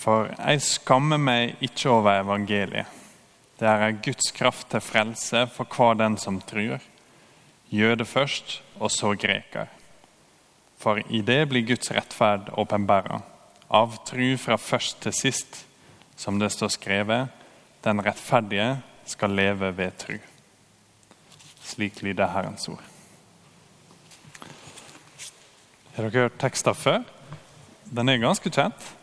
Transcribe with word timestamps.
For 0.00 0.30
jeg 0.32 0.62
skammer 0.64 1.20
meg 1.20 1.58
ikke 1.60 1.90
over 1.92 2.22
evangeliet. 2.22 2.88
Det 3.60 3.68
er 3.68 3.98
Guds 4.00 4.30
kraft 4.32 4.70
til 4.72 4.80
frelse 4.80 5.42
for 5.52 5.68
hver 5.68 5.98
den 6.00 6.16
som 6.16 6.38
tror. 6.40 6.80
Jøde 7.68 8.06
først, 8.08 8.62
og 8.80 8.90
så 8.90 9.12
greker. 9.14 9.68
For 10.80 11.02
i 11.12 11.20
det 11.20 11.42
blir 11.50 11.66
Guds 11.68 11.90
rettferd 11.92 12.48
åpenbæra, 12.56 13.20
av 13.68 13.98
tru 14.08 14.32
fra 14.40 14.56
først 14.56 15.02
til 15.04 15.12
sist, 15.12 15.66
som 16.16 16.40
det 16.40 16.48
står 16.54 16.72
skrevet, 16.72 17.28
den 17.84 18.00
rettferdige 18.04 18.78
skal 19.04 19.36
leve 19.36 19.70
ved 19.76 19.92
tru. 20.00 20.16
Slik 21.60 22.00
lyder 22.02 22.32
Herrens 22.32 22.66
ord. 22.72 22.82
Har 25.94 26.08
dere 26.08 26.24
hørt 26.24 26.40
tekster 26.40 26.72
før? 26.72 27.04
Den 27.84 28.08
er 28.08 28.24
ganske 28.24 28.50
kjent. 28.50 28.96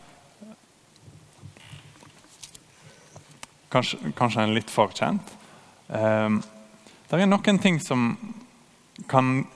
Kanskje, 3.68 4.12
kanskje 4.16 4.42
en 4.42 4.54
litt 4.56 4.70
for 4.72 4.92
kjent. 4.96 5.34
Eh, 5.88 6.38
det 7.08 7.20
er 7.20 7.28
noen 7.28 7.60
ting 7.60 7.80
som 7.80 8.10
kan 9.08 9.46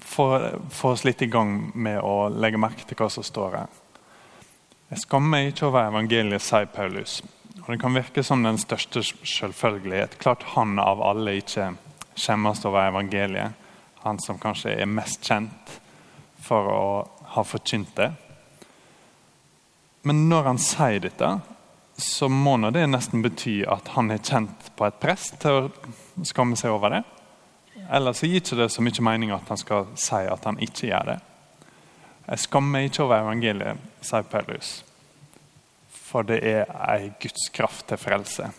få, 0.00 0.26
få, 0.70 0.90
oss 0.92 1.04
litt 1.04 1.22
i 1.22 1.30
gang 1.32 1.70
med 1.74 2.00
å 2.00 2.28
legge 2.28 2.60
merke 2.60 2.84
til 2.86 2.98
hva 3.00 3.08
som 3.12 3.24
står 3.26 3.56
her. 3.56 3.78
Jeg 4.92 5.04
skammer 5.06 5.32
meg 5.32 5.52
ikke 5.52 5.70
over 5.70 5.88
evangeliet, 5.88 6.44
sier 6.44 6.68
Paulus. 6.68 7.22
Og 7.62 7.70
Det 7.70 7.78
kan 7.80 7.94
virke 7.94 8.24
som 8.26 8.42
den 8.44 8.58
største 8.60 9.02
selvfølgelighet. 9.04 10.18
Klart 10.20 10.44
han 10.56 10.78
av 10.82 11.00
alle 11.04 11.38
ikke 11.40 11.70
skjemmes 12.18 12.64
over 12.68 12.90
evangeliet. 12.90 13.56
Han 14.02 14.18
som 14.20 14.40
kanskje 14.40 14.74
er 14.82 14.90
mest 14.90 15.22
kjent 15.24 15.78
for 16.42 16.68
å 16.68 16.84
ha 17.36 17.44
forkynt 17.46 17.94
det. 17.96 18.10
Men 20.02 20.26
når 20.28 20.48
han 20.50 20.60
sier 20.60 21.04
dette, 21.04 21.28
så 22.02 22.28
må 22.28 22.56
det 22.70 22.84
nesten 22.90 23.22
bety 23.24 23.62
at 23.68 23.94
han 23.94 24.10
er 24.10 24.22
kjent 24.22 24.70
på 24.76 24.86
et 24.86 25.00
press 25.02 25.30
til 25.42 25.58
å 25.58 26.24
skamme 26.26 26.58
seg 26.58 26.74
over 26.74 26.96
det. 26.96 27.02
Eller 27.92 28.16
så 28.16 28.28
gir 28.28 28.40
ikke 28.42 28.58
det 28.58 28.70
så 28.72 28.84
mye 28.84 29.04
mening 29.04 29.32
at 29.34 29.48
han 29.50 29.60
skal 29.60 29.88
si 29.98 30.22
at 30.28 30.48
han 30.48 30.60
ikke 30.62 30.90
gjør 30.90 31.12
det. 31.12 31.18
Jeg 32.28 32.44
skammer 32.44 32.76
meg 32.76 32.88
ikke 32.88 33.04
over 33.04 33.24
evangeliet, 33.24 33.80
sier 34.04 34.26
Paulus, 34.30 34.74
for 35.90 36.26
det 36.26 36.38
er 36.46 36.70
ei 36.86 37.10
Guds 37.20 37.48
kraft 37.54 37.88
til 37.90 37.98
frelse. 37.98 38.50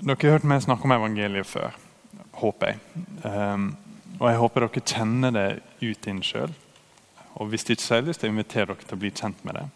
Dere 0.00 0.16
har 0.16 0.38
hørt 0.38 0.48
meg 0.48 0.64
snakke 0.64 0.88
om 0.88 0.96
evangeliet 0.96 1.46
før, 1.46 1.76
håper 2.40 2.72
jeg. 2.72 2.80
Um, 3.22 3.70
og 4.18 4.26
jeg 4.28 4.40
håper 4.40 4.66
dere 4.66 4.82
kjenner 4.92 5.34
det 5.36 5.48
ut 5.84 6.08
inn 6.10 6.22
sjøl. 6.24 6.54
Og 7.40 7.52
hvis 7.52 7.68
ikke 7.68 7.82
så 7.82 7.94
har 7.94 8.02
jeg 8.02 8.10
lyst 8.10 8.24
til 8.24 8.40
dere 8.40 8.76
til 8.80 8.96
å 8.96 9.00
bli 9.00 9.12
kjent 9.14 9.44
med 9.46 9.60
det. 9.60 9.66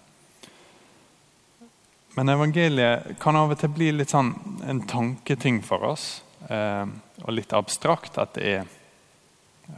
Men 2.14 2.28
evangeliet 2.28 3.18
kan 3.18 3.36
av 3.36 3.50
og 3.50 3.58
til 3.58 3.72
bli 3.74 3.88
litt 3.90 4.12
sånn 4.14 4.30
en 4.70 4.84
tanketing 4.86 5.58
for 5.66 5.82
oss. 5.88 6.22
Eh, 6.46 6.84
og 7.24 7.34
litt 7.34 7.54
abstrakt 7.56 8.20
at 8.22 8.36
det 8.38 8.52
er 8.52 8.60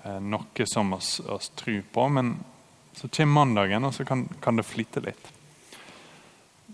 eh, 0.03 0.19
noe 0.21 0.67
som 0.69 0.93
oss, 0.93 1.17
oss 1.21 1.49
tror 1.57 1.81
på. 1.93 2.09
Men 2.13 2.35
så 2.97 3.09
kommer 3.09 3.41
mandagen, 3.41 3.85
og 3.89 3.95
så 3.95 4.05
kan, 4.05 4.27
kan 4.41 4.61
det 4.61 4.67
flyte 4.69 5.01
litt. 5.05 5.33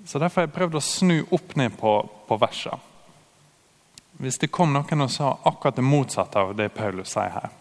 Så 0.07 0.19
Derfor 0.19 0.43
har 0.43 0.49
jeg 0.49 0.57
prøvd 0.57 0.81
å 0.81 0.83
snu 0.83 1.17
opp 1.31 1.55
ned 1.59 1.79
på, 1.79 1.95
på 2.27 2.41
versene. 2.43 2.81
Hvis 4.23 4.39
det 4.43 4.51
kom 4.55 4.75
noen 4.75 5.07
og 5.07 5.11
sa 5.11 5.31
akkurat 5.49 5.79
det 5.79 5.87
motsatte 5.87 6.43
av 6.43 6.53
det 6.59 6.69
Paulus 6.75 7.15
sier 7.15 7.33
her, 7.33 7.55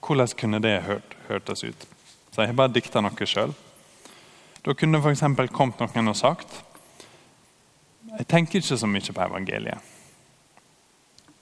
hvordan 0.00 0.32
kunne 0.36 0.58
det 0.64 0.80
hørt, 0.88 1.14
hørtes 1.28 1.62
ut? 1.64 1.86
Så 2.32 2.42
jeg 2.42 2.50
har 2.50 2.58
bare 2.58 2.72
dikta 2.74 3.00
noe 3.04 3.28
sjøl. 3.28 3.52
Da 4.64 4.74
kunne 4.74 4.98
det 4.98 5.04
f.eks. 5.04 5.52
kommet 5.52 5.80
noen 5.80 6.12
og 6.12 6.18
sagt 6.18 6.58
Jeg 8.18 8.26
tenker 8.26 8.58
ikke 8.58 8.76
så 8.76 8.86
mye 8.90 9.14
på 9.14 9.22
evangeliet. 9.22 9.78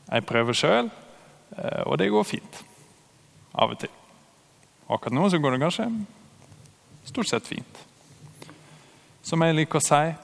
Jeg 0.08 0.24
prøver 0.24 0.56
sjøl, 0.56 0.90
eh, 1.56 1.82
og 1.86 1.98
det 1.98 2.10
går 2.10 2.24
fint. 2.24 2.64
Av 3.54 3.70
og 3.70 3.78
til. 3.78 3.90
akkurat 4.88 5.12
nå 5.12 5.28
så 5.28 5.38
går 5.38 5.50
det 5.50 5.60
kanskje 5.60 5.90
stort 7.04 7.28
sett 7.28 7.46
fint. 7.46 7.84
Som 9.22 9.42
jeg 9.42 9.56
liker 9.56 9.80
å 9.80 9.84
si 9.84 10.14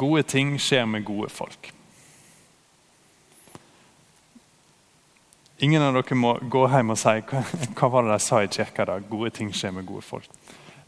gode 0.00 0.22
ting 0.22 0.54
skjer 0.60 0.86
med 0.86 1.04
gode 1.04 1.28
folk. 1.32 1.72
Ingen 5.60 5.82
av 5.82 5.92
dere 5.92 6.16
må 6.16 6.38
gå 6.40 6.62
hjem 6.72 6.94
og 6.94 6.98
si 7.00 7.18
hva, 7.20 7.88
var 7.92 8.06
det 8.06 8.14
de 8.14 8.20
sa 8.24 8.40
i 8.40 8.48
kirka 8.48 8.86
da? 8.88 8.96
Gode 9.04 9.34
ting 9.36 9.50
skjer 9.52 9.74
med 9.76 9.84
gode 9.88 10.06
folk. 10.06 10.28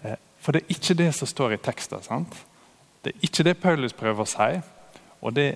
Eh, 0.00 0.16
for 0.41 0.56
det 0.56 0.62
er 0.62 0.72
ikke 0.72 0.97
det 0.97 1.10
som 1.16 1.28
står 1.28 1.58
i 1.58 1.60
teksten. 1.60 2.00
sant? 2.02 2.38
Det 3.04 3.12
er 3.12 3.26
ikke 3.28 3.44
det 3.44 3.58
Paulus 3.60 3.92
prøver 3.92 4.25
å 4.25 4.31
si. 4.31 4.62
Og 5.22 5.34
det 5.37 5.49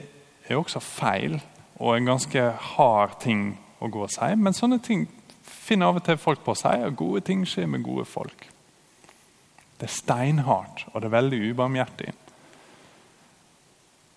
er 0.47 0.57
også 0.57 0.81
feil 0.81 1.39
og 1.77 1.97
en 1.97 2.09
ganske 2.09 2.43
hard 2.73 3.19
ting 3.21 3.49
å 3.83 3.91
gå 3.93 4.07
og 4.07 4.13
si. 4.15 4.29
Men 4.39 4.57
sånne 4.57 4.79
ting 4.83 5.07
finner 5.43 5.91
av 5.91 6.01
og 6.01 6.07
til 6.07 6.21
folk 6.21 6.45
på 6.45 6.55
å 6.55 6.61
si. 6.61 6.75
Og 6.87 6.97
gode 6.97 7.25
ting 7.27 7.45
skjer 7.49 7.69
med 7.71 7.85
gode 7.85 8.07
folk. 8.09 8.47
Det 9.77 9.91
er 9.91 9.93
steinhardt, 9.93 10.87
og 10.93 11.03
det 11.03 11.11
er 11.11 11.19
veldig 11.19 11.41
ubarmhjertig. 11.51 12.13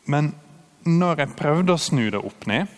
Men 0.09 0.31
når 0.87 1.25
jeg 1.25 1.35
prøvde 1.37 1.75
å 1.75 1.81
snu 1.81 2.05
det 2.13 2.21
opp 2.23 2.47
ned 2.47 2.69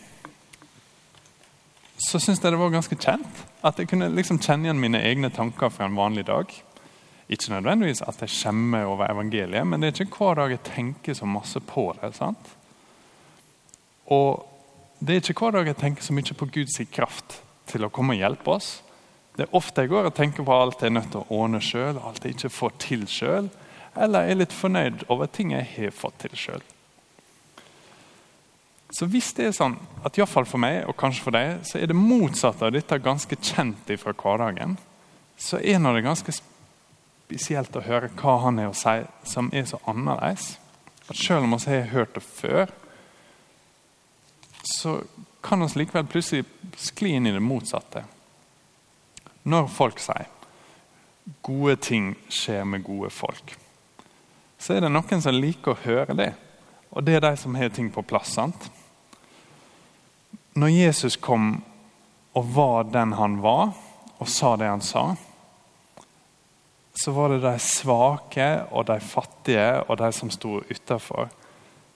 så 2.01 2.19
syns 2.19 2.41
jeg 2.41 2.53
det 2.53 2.59
var 2.59 2.73
ganske 2.73 2.97
kjent. 2.97 3.43
At 3.61 3.79
jeg 3.79 3.89
kunne 3.91 4.09
liksom 4.15 4.39
kjenne 4.41 4.67
igjen 4.67 4.81
mine 4.81 5.03
egne 5.05 5.29
tanker 5.33 5.69
fra 5.73 5.85
en 5.85 5.97
vanlig 5.97 6.25
dag. 6.29 6.49
Ikke 7.31 7.53
nødvendigvis 7.53 8.01
at 8.03 8.23
jeg 8.23 8.33
skjemmer 8.33 8.89
over 8.89 9.11
evangeliet, 9.11 9.67
men 9.67 9.81
det 9.81 9.91
er 9.91 10.05
ikke 10.05 10.17
hver 10.17 10.41
dag 10.41 10.55
jeg 10.55 10.65
tenker 10.65 11.15
så 11.15 11.29
masse 11.29 11.61
på 11.63 11.91
det. 12.01 12.13
sant? 12.17 12.55
Og 14.11 14.47
det 14.99 15.15
er 15.15 15.23
ikke 15.23 15.47
hver 15.47 15.57
dag 15.57 15.71
jeg 15.71 15.79
tenker 15.79 16.05
så 16.05 16.13
mye 16.13 16.37
på 16.37 16.49
Guds 16.53 16.77
kraft 16.93 17.39
til 17.71 17.85
å 17.85 17.91
komme 17.93 18.17
og 18.17 18.21
hjelpe 18.21 18.57
oss. 18.57 18.71
Det 19.37 19.47
er 19.47 19.55
ofte 19.55 19.85
jeg 19.85 19.93
går 19.93 20.09
og 20.09 20.17
tenker 20.17 20.45
på 20.45 20.53
alt 20.55 20.83
jeg 20.83 20.91
er 20.91 20.97
nødt 20.97 21.13
til 21.13 21.23
å 21.23 21.39
ordne 21.39 21.61
sjøl, 21.63 22.01
alt 22.03 22.25
jeg 22.25 22.35
ikke 22.35 22.51
får 22.51 22.75
til 22.83 23.07
sjøl, 23.09 23.47
eller 23.95 24.27
er 24.27 24.39
litt 24.39 24.53
fornøyd 24.55 25.07
over 25.11 25.31
ting 25.31 25.55
jeg 25.55 25.67
har 25.77 25.95
fått 25.95 26.19
til 26.25 26.35
sjøl. 26.37 26.63
Så 28.91 29.07
hvis 29.07 29.31
det 29.37 29.47
er 29.47 29.55
sånn 29.55 29.77
at 30.03 30.17
iallfall 30.19 30.45
for 30.47 30.59
meg, 30.59 30.81
og 30.83 30.97
kanskje 30.99 31.23
for 31.23 31.35
deg, 31.35 31.61
så 31.67 31.79
er 31.79 31.87
det 31.87 31.95
motsatte 31.95 32.67
av 32.67 32.75
dette 32.75 32.99
ganske 32.99 33.37
kjent 33.39 33.93
fra 34.01 34.11
hverdagen, 34.11 34.75
så 35.39 35.61
er 35.63 35.79
det 35.79 36.03
ganske 36.03 36.35
spesielt 36.35 37.75
å 37.79 37.85
høre 37.85 38.11
hva 38.19 38.35
han 38.43 38.59
har 38.59 38.73
å 38.73 38.77
si 38.77 38.97
som 39.31 39.47
er 39.55 39.63
så 39.69 39.79
annerledes. 39.87 40.57
At 41.07 41.15
selv 41.15 41.47
om 41.47 41.55
vi 41.55 41.71
har 41.71 41.87
hørt 41.95 42.17
det 42.19 42.25
før, 42.27 42.67
så 44.63 45.01
kan 45.41 45.61
vi 45.65 45.81
likevel 45.81 46.05
plutselig 46.05 46.45
skli 46.77 47.15
inn 47.17 47.27
i 47.27 47.33
det 47.33 47.41
motsatte. 47.41 48.03
Når 49.43 49.67
folk 49.73 49.99
sier 50.01 50.29
gode 51.41 51.75
ting 51.81 52.13
skjer 52.29 52.65
med 52.65 52.83
gode 52.85 53.09
folk, 53.13 53.55
så 54.61 54.75
er 54.75 54.85
det 54.85 54.91
noen 54.93 55.23
som 55.23 55.33
liker 55.33 55.73
å 55.73 55.81
høre 55.85 56.17
det. 56.17 56.31
Og 56.91 57.05
det 57.05 57.17
er 57.17 57.25
de 57.25 57.33
som 57.39 57.55
har 57.55 57.71
ting 57.73 57.89
på 57.93 58.03
plass. 58.05 58.35
sant? 58.35 58.69
Når 60.53 60.69
Jesus 60.69 61.15
kom 61.15 61.63
og 62.35 62.53
var 62.53 62.83
den 62.91 63.13
han 63.17 63.39
var, 63.41 63.71
og 64.21 64.29
sa 64.29 64.55
det 64.59 64.69
han 64.69 64.83
sa, 64.85 65.15
så 66.93 67.11
var 67.11 67.31
det 67.31 67.41
de 67.41 67.55
svake 67.59 68.47
og 68.69 68.85
de 68.85 68.99
fattige 68.99 69.81
og 69.87 69.97
de 69.97 70.11
som 70.13 70.29
sto 70.29 70.59
utafor, 70.69 71.31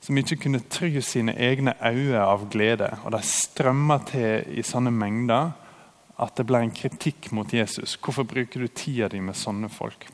som 0.05 0.17
ikke 0.17 0.37
kunne 0.45 0.61
try 0.69 0.91
sine 1.01 1.33
egne 1.33 1.73
øyne 1.81 2.21
av 2.21 2.45
glede. 2.53 2.91
Og 3.03 3.15
de 3.15 3.21
strømma 3.25 3.99
til 4.11 4.45
i 4.53 4.63
sånne 4.65 4.93
mengder 4.93 5.55
at 6.21 6.37
det 6.37 6.45
ble 6.47 6.61
en 6.63 6.75
kritikk 6.75 7.31
mot 7.35 7.53
Jesus. 7.53 7.97
Hvorfor 7.97 8.23
bruker 8.23 8.61
du 8.61 8.67
tida 8.67 9.09
di 9.11 9.19
med 9.19 9.35
sånne 9.35 9.69
folk? 9.69 10.05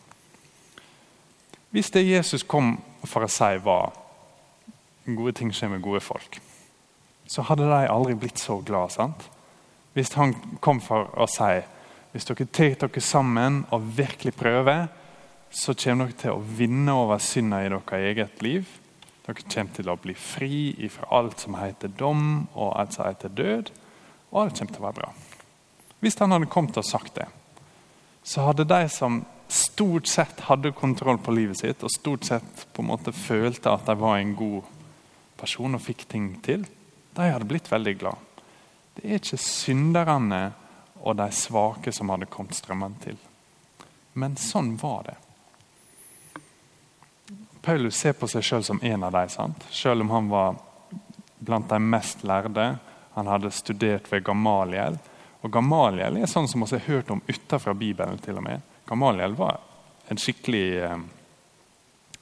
Hvis 1.72 1.91
det 1.91 2.07
Jesus 2.07 2.43
kom 2.43 2.78
for 3.03 3.28
å 3.28 3.32
si, 3.32 3.52
var 3.64 3.91
gode 5.05 5.35
ting 5.38 5.52
skjer 5.53 5.76
med 5.76 5.84
gode 5.84 6.02
folk 6.03 6.40
så 7.32 7.46
hadde 7.47 7.70
de 7.70 7.87
aldri 7.87 8.16
blitt 8.20 8.41
så 8.41 8.59
glad. 8.66 8.91
sant? 8.91 9.29
Hvis 9.94 10.14
han 10.20 10.35
kom 10.59 10.82
for 10.84 11.11
å 11.16 11.28
si 11.32 11.61
hvis 12.11 12.28
dere 12.28 12.46
tar 12.52 12.73
dere 12.76 13.02
sammen 13.02 13.61
og 13.72 13.85
virkelig 13.96 14.34
prøver, 14.35 14.90
så 15.52 15.72
kommer 15.73 16.09
dere 16.09 16.20
til 16.20 16.34
å 16.34 16.44
vinne 16.58 16.91
over 16.91 17.22
synda 17.23 17.61
i 17.64 17.70
deres 17.72 17.94
eget 18.09 18.41
liv. 18.44 18.67
Dere 19.32 19.48
kommer 19.48 19.76
til 19.78 19.90
å 19.90 19.96
bli 19.96 20.14
fri 20.18 20.88
fra 20.92 21.08
alt 21.22 21.40
som 21.40 21.56
heter 21.56 21.92
dom 21.96 22.50
og 22.52 22.74
alt 22.76 22.98
som 22.98 23.08
heter 23.08 23.32
død. 23.32 23.70
Og 24.32 24.42
alt 24.42 24.58
kommer 24.60 24.76
til 24.76 24.82
å 24.82 24.88
være 24.90 24.98
bra. 24.98 25.12
Hvis 26.02 26.18
han 26.20 26.36
hadde 26.36 26.50
kommet 26.52 26.80
og 26.82 26.88
sagt 26.88 27.16
det, 27.16 27.28
så 28.28 28.44
hadde 28.50 28.68
de 28.68 28.82
som 28.92 29.22
stort 29.52 30.08
sett 30.08 30.44
hadde 30.48 30.74
kontroll 30.76 31.20
på 31.24 31.34
livet 31.36 31.60
sitt, 31.60 31.84
og 31.84 31.92
stort 31.92 32.28
sett 32.28 32.66
på 32.74 32.84
en 32.84 32.90
måte 32.92 33.16
følte 33.16 33.72
at 33.72 33.88
de 33.88 33.96
var 34.00 34.20
en 34.20 34.36
god 34.36 34.68
person 35.40 35.76
og 35.76 35.84
fikk 35.84 36.06
ting 36.12 36.34
til, 36.44 36.68
de 37.16 37.32
hadde 37.32 37.48
blitt 37.48 37.72
veldig 37.72 37.96
glad. 38.00 38.44
Det 38.96 39.08
er 39.08 39.20
ikke 39.20 39.40
synderne 39.40 40.44
og 41.02 41.18
de 41.20 41.28
svake 41.36 41.92
som 41.96 42.12
hadde 42.14 42.30
kommet 42.32 42.56
strømmende 42.56 43.08
til. 43.08 43.20
Men 44.20 44.36
sånn 44.40 44.76
var 44.80 45.08
det. 45.08 45.18
Paulus 47.61 47.96
ser 47.96 48.13
på 48.17 48.28
seg 48.29 48.46
sjøl 48.46 48.63
som 48.66 48.79
en 48.81 49.03
av 49.05 49.13
dem, 49.13 49.53
selv 49.69 50.02
om 50.02 50.09
han 50.09 50.29
var 50.31 50.55
blant 51.41 51.69
de 51.69 51.79
mest 51.79 52.23
lærde. 52.23 52.75
Han 53.13 53.28
hadde 53.28 53.52
studert 53.52 54.11
ved 54.11 54.23
Gamaliel. 54.23 54.97
Og 55.41 55.52
Gamaliel 55.53 56.17
er 56.22 56.29
sånn 56.29 56.47
som 56.49 56.63
vi 56.63 56.78
har 56.78 56.85
hørt 56.87 57.11
om 57.13 57.22
utenfor 57.28 57.73
Bibelen. 57.73 58.17
til 58.17 58.37
og 58.37 58.43
med. 58.43 58.61
Gamaliel 58.87 59.34
var 59.35 59.59
en 60.09 60.17
skikkelig 60.17 60.67
eh, 60.84 60.97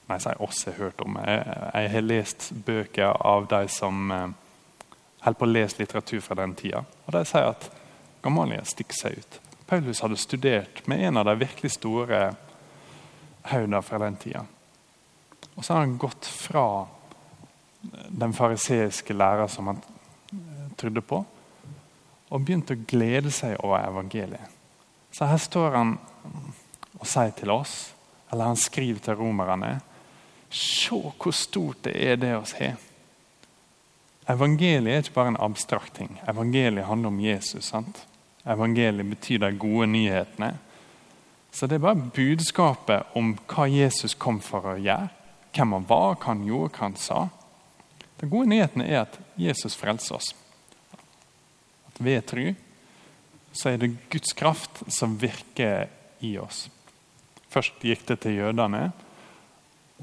Nei, 0.10 0.18
jeg 0.26 0.40
oss 0.42 0.64
har 0.66 0.74
hørt 0.74 1.02
om. 1.06 1.20
Jeg, 1.22 1.42
jeg, 1.46 1.90
har 1.94 2.02
lest 2.02 2.48
bøker 2.66 3.12
av 3.22 3.46
de 3.48 3.68
som 3.70 4.12
eh, 4.12 4.32
holder 5.22 5.38
på 5.38 5.46
å 5.46 5.50
lese 5.52 5.78
litteratur 5.78 6.24
fra 6.26 6.38
den 6.40 6.56
tida. 6.58 6.82
Og 7.06 7.14
de 7.14 7.22
sier 7.30 7.52
at 7.52 7.68
Gamaliel 8.24 8.66
stikker 8.66 8.98
seg 8.98 9.20
ut. 9.20 9.38
Paulus 9.70 10.02
hadde 10.02 10.18
studert 10.18 10.82
med 10.90 11.04
en 11.06 11.22
av 11.22 11.30
de 11.30 11.36
virkelig 11.44 11.76
store 11.76 12.32
haugene 13.52 13.84
fra 13.86 14.02
den 14.02 14.18
tida. 14.18 14.48
Og 15.60 15.66
så 15.66 15.74
har 15.76 15.84
han 15.84 15.98
gått 16.00 16.26
fra 16.26 16.88
den 18.10 18.32
fariseiske 18.34 19.14
lærer 19.14 19.48
som 19.52 19.68
han 19.68 19.82
eh, 20.32 20.70
trodde 20.80 21.04
på, 21.04 21.20
og 22.30 22.46
begynt 22.46 22.72
å 22.72 22.78
glede 22.88 23.32
seg 23.34 23.58
over 23.60 23.84
evangeliet. 23.84 24.56
Så 25.12 25.28
her 25.28 25.42
står 25.42 25.76
han 25.76 25.98
og 26.96 27.04
sier 27.08 27.36
til 27.36 27.52
oss, 27.52 27.74
eller 28.32 28.54
han 28.54 28.60
skriver 28.60 29.04
til 29.04 29.20
romerne 29.20 29.80
Se 30.50 30.96
hvor 30.96 31.36
stort 31.36 31.84
det 31.86 31.92
er, 31.94 32.16
det 32.18 32.32
oss 32.34 32.56
har. 32.58 32.80
Evangeliet 34.32 34.96
er 34.96 35.04
ikke 35.04 35.18
bare 35.20 35.34
en 35.36 35.44
abstrakt 35.46 35.94
ting. 36.00 36.16
Evangeliet 36.26 36.88
handler 36.88 37.12
om 37.12 37.20
Jesus. 37.22 37.66
sant? 37.66 38.08
Evangeliet 38.46 39.06
betyr 39.06 39.44
de 39.44 39.52
gode 39.58 39.92
nyhetene. 39.92 40.56
Så 41.52 41.68
det 41.68 41.78
er 41.78 41.86
bare 41.86 42.10
budskapet 42.16 43.14
om 43.14 43.36
hva 43.46 43.68
Jesus 43.70 44.16
kom 44.18 44.40
for 44.42 44.74
å 44.74 44.80
gjøre. 44.80 45.19
Hvem 45.56 45.76
han 45.78 45.86
var, 45.90 46.16
hva 46.16 46.32
han 46.32 46.46
gjorde, 46.48 46.74
hva 46.76 46.88
han 46.88 46.98
sa. 47.00 47.20
Den 48.20 48.32
gode 48.32 48.52
nyheten 48.52 48.84
er 48.84 49.06
at 49.06 49.20
Jesus 49.40 49.78
frelser 49.80 50.20
oss. 50.20 50.34
At 51.90 52.02
ved 52.04 52.26
tro 52.30 52.50
så 53.52 53.72
er 53.72 53.80
det 53.82 53.96
Guds 54.12 54.34
kraft 54.38 54.84
som 54.94 55.18
virker 55.20 55.88
i 56.20 56.36
oss. 56.38 56.68
Først 57.50 57.82
gikk 57.82 58.06
det 58.12 58.20
til 58.24 58.38
jødene, 58.38 58.92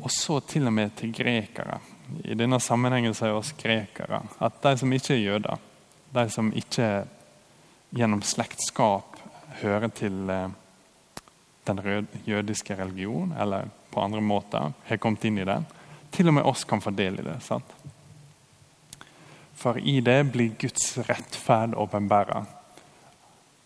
og 0.03 0.11
så 0.13 0.41
til 0.45 0.67
og 0.67 0.75
med 0.75 0.97
til 0.99 1.13
grekere. 1.15 1.79
I 2.25 2.35
denne 2.39 2.59
sammenhengen 2.61 3.15
så 3.15 3.29
er 3.29 3.39
oss 3.39 3.55
grekere 3.57 4.21
at 4.43 4.59
de 4.65 4.75
som 4.81 4.93
ikke 4.93 5.15
er 5.15 5.23
jøder, 5.23 5.63
de 6.17 6.27
som 6.33 6.51
ikke 6.55 6.91
gjennom 7.97 8.23
slektskap 8.27 9.17
hører 9.63 9.89
til 9.95 10.31
eh, 10.31 10.51
den 11.67 12.07
jødiske 12.27 12.77
religion, 12.79 13.33
eller 13.39 13.71
på 13.97 14.05
andre 14.05 14.21
måter 14.21 14.75
har 14.87 15.01
kommet 15.01 15.25
inn 15.25 15.41
i 15.41 15.49
det. 15.49 15.63
til 16.11 16.29
og 16.29 16.35
med 16.35 16.47
oss 16.49 16.65
kan 16.65 16.81
få 16.81 16.91
del 16.97 17.19
i 17.21 17.25
det. 17.25 17.41
sant? 17.43 17.73
For 19.57 19.79
i 19.79 20.01
det 20.01 20.33
blir 20.33 20.55
Guds 20.61 20.99
rettferd 21.09 21.75
åpenbæra 21.75 22.45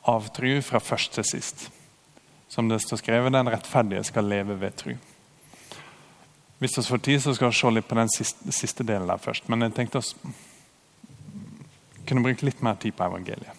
av 0.09 0.29
tru 0.35 0.61
fra 0.62 0.81
først 0.81 1.12
til 1.15 1.27
sist. 1.27 1.71
Som 2.49 2.69
det 2.69 2.81
står 2.82 3.03
skrevet, 3.03 3.32
den 3.32 3.50
rettferdige 3.50 4.05
skal 4.05 4.27
leve 4.27 4.56
ved 4.59 4.77
tru. 4.77 4.94
Hvis 6.59 6.79
vi 6.79 6.82
får 6.82 6.99
tid, 6.99 7.23
så 7.23 7.35
skal 7.35 7.50
vi 7.50 7.59
se 7.59 7.71
litt 7.71 7.88
på 7.88 7.99
den 7.99 8.11
siste, 8.12 8.53
siste 8.53 8.85
delen 8.85 9.09
der 9.09 9.23
først. 9.23 9.49
Men 9.49 9.62
jeg 9.67 9.75
tenkte 9.77 10.03
oss 10.03 10.15
kunne 12.06 12.25
bruke 12.25 12.44
litt 12.44 12.62
mer 12.62 12.79
tid 12.81 12.97
på 12.97 13.06
evangeliet. 13.06 13.56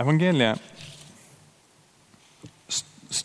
Evangeliet 0.00 0.69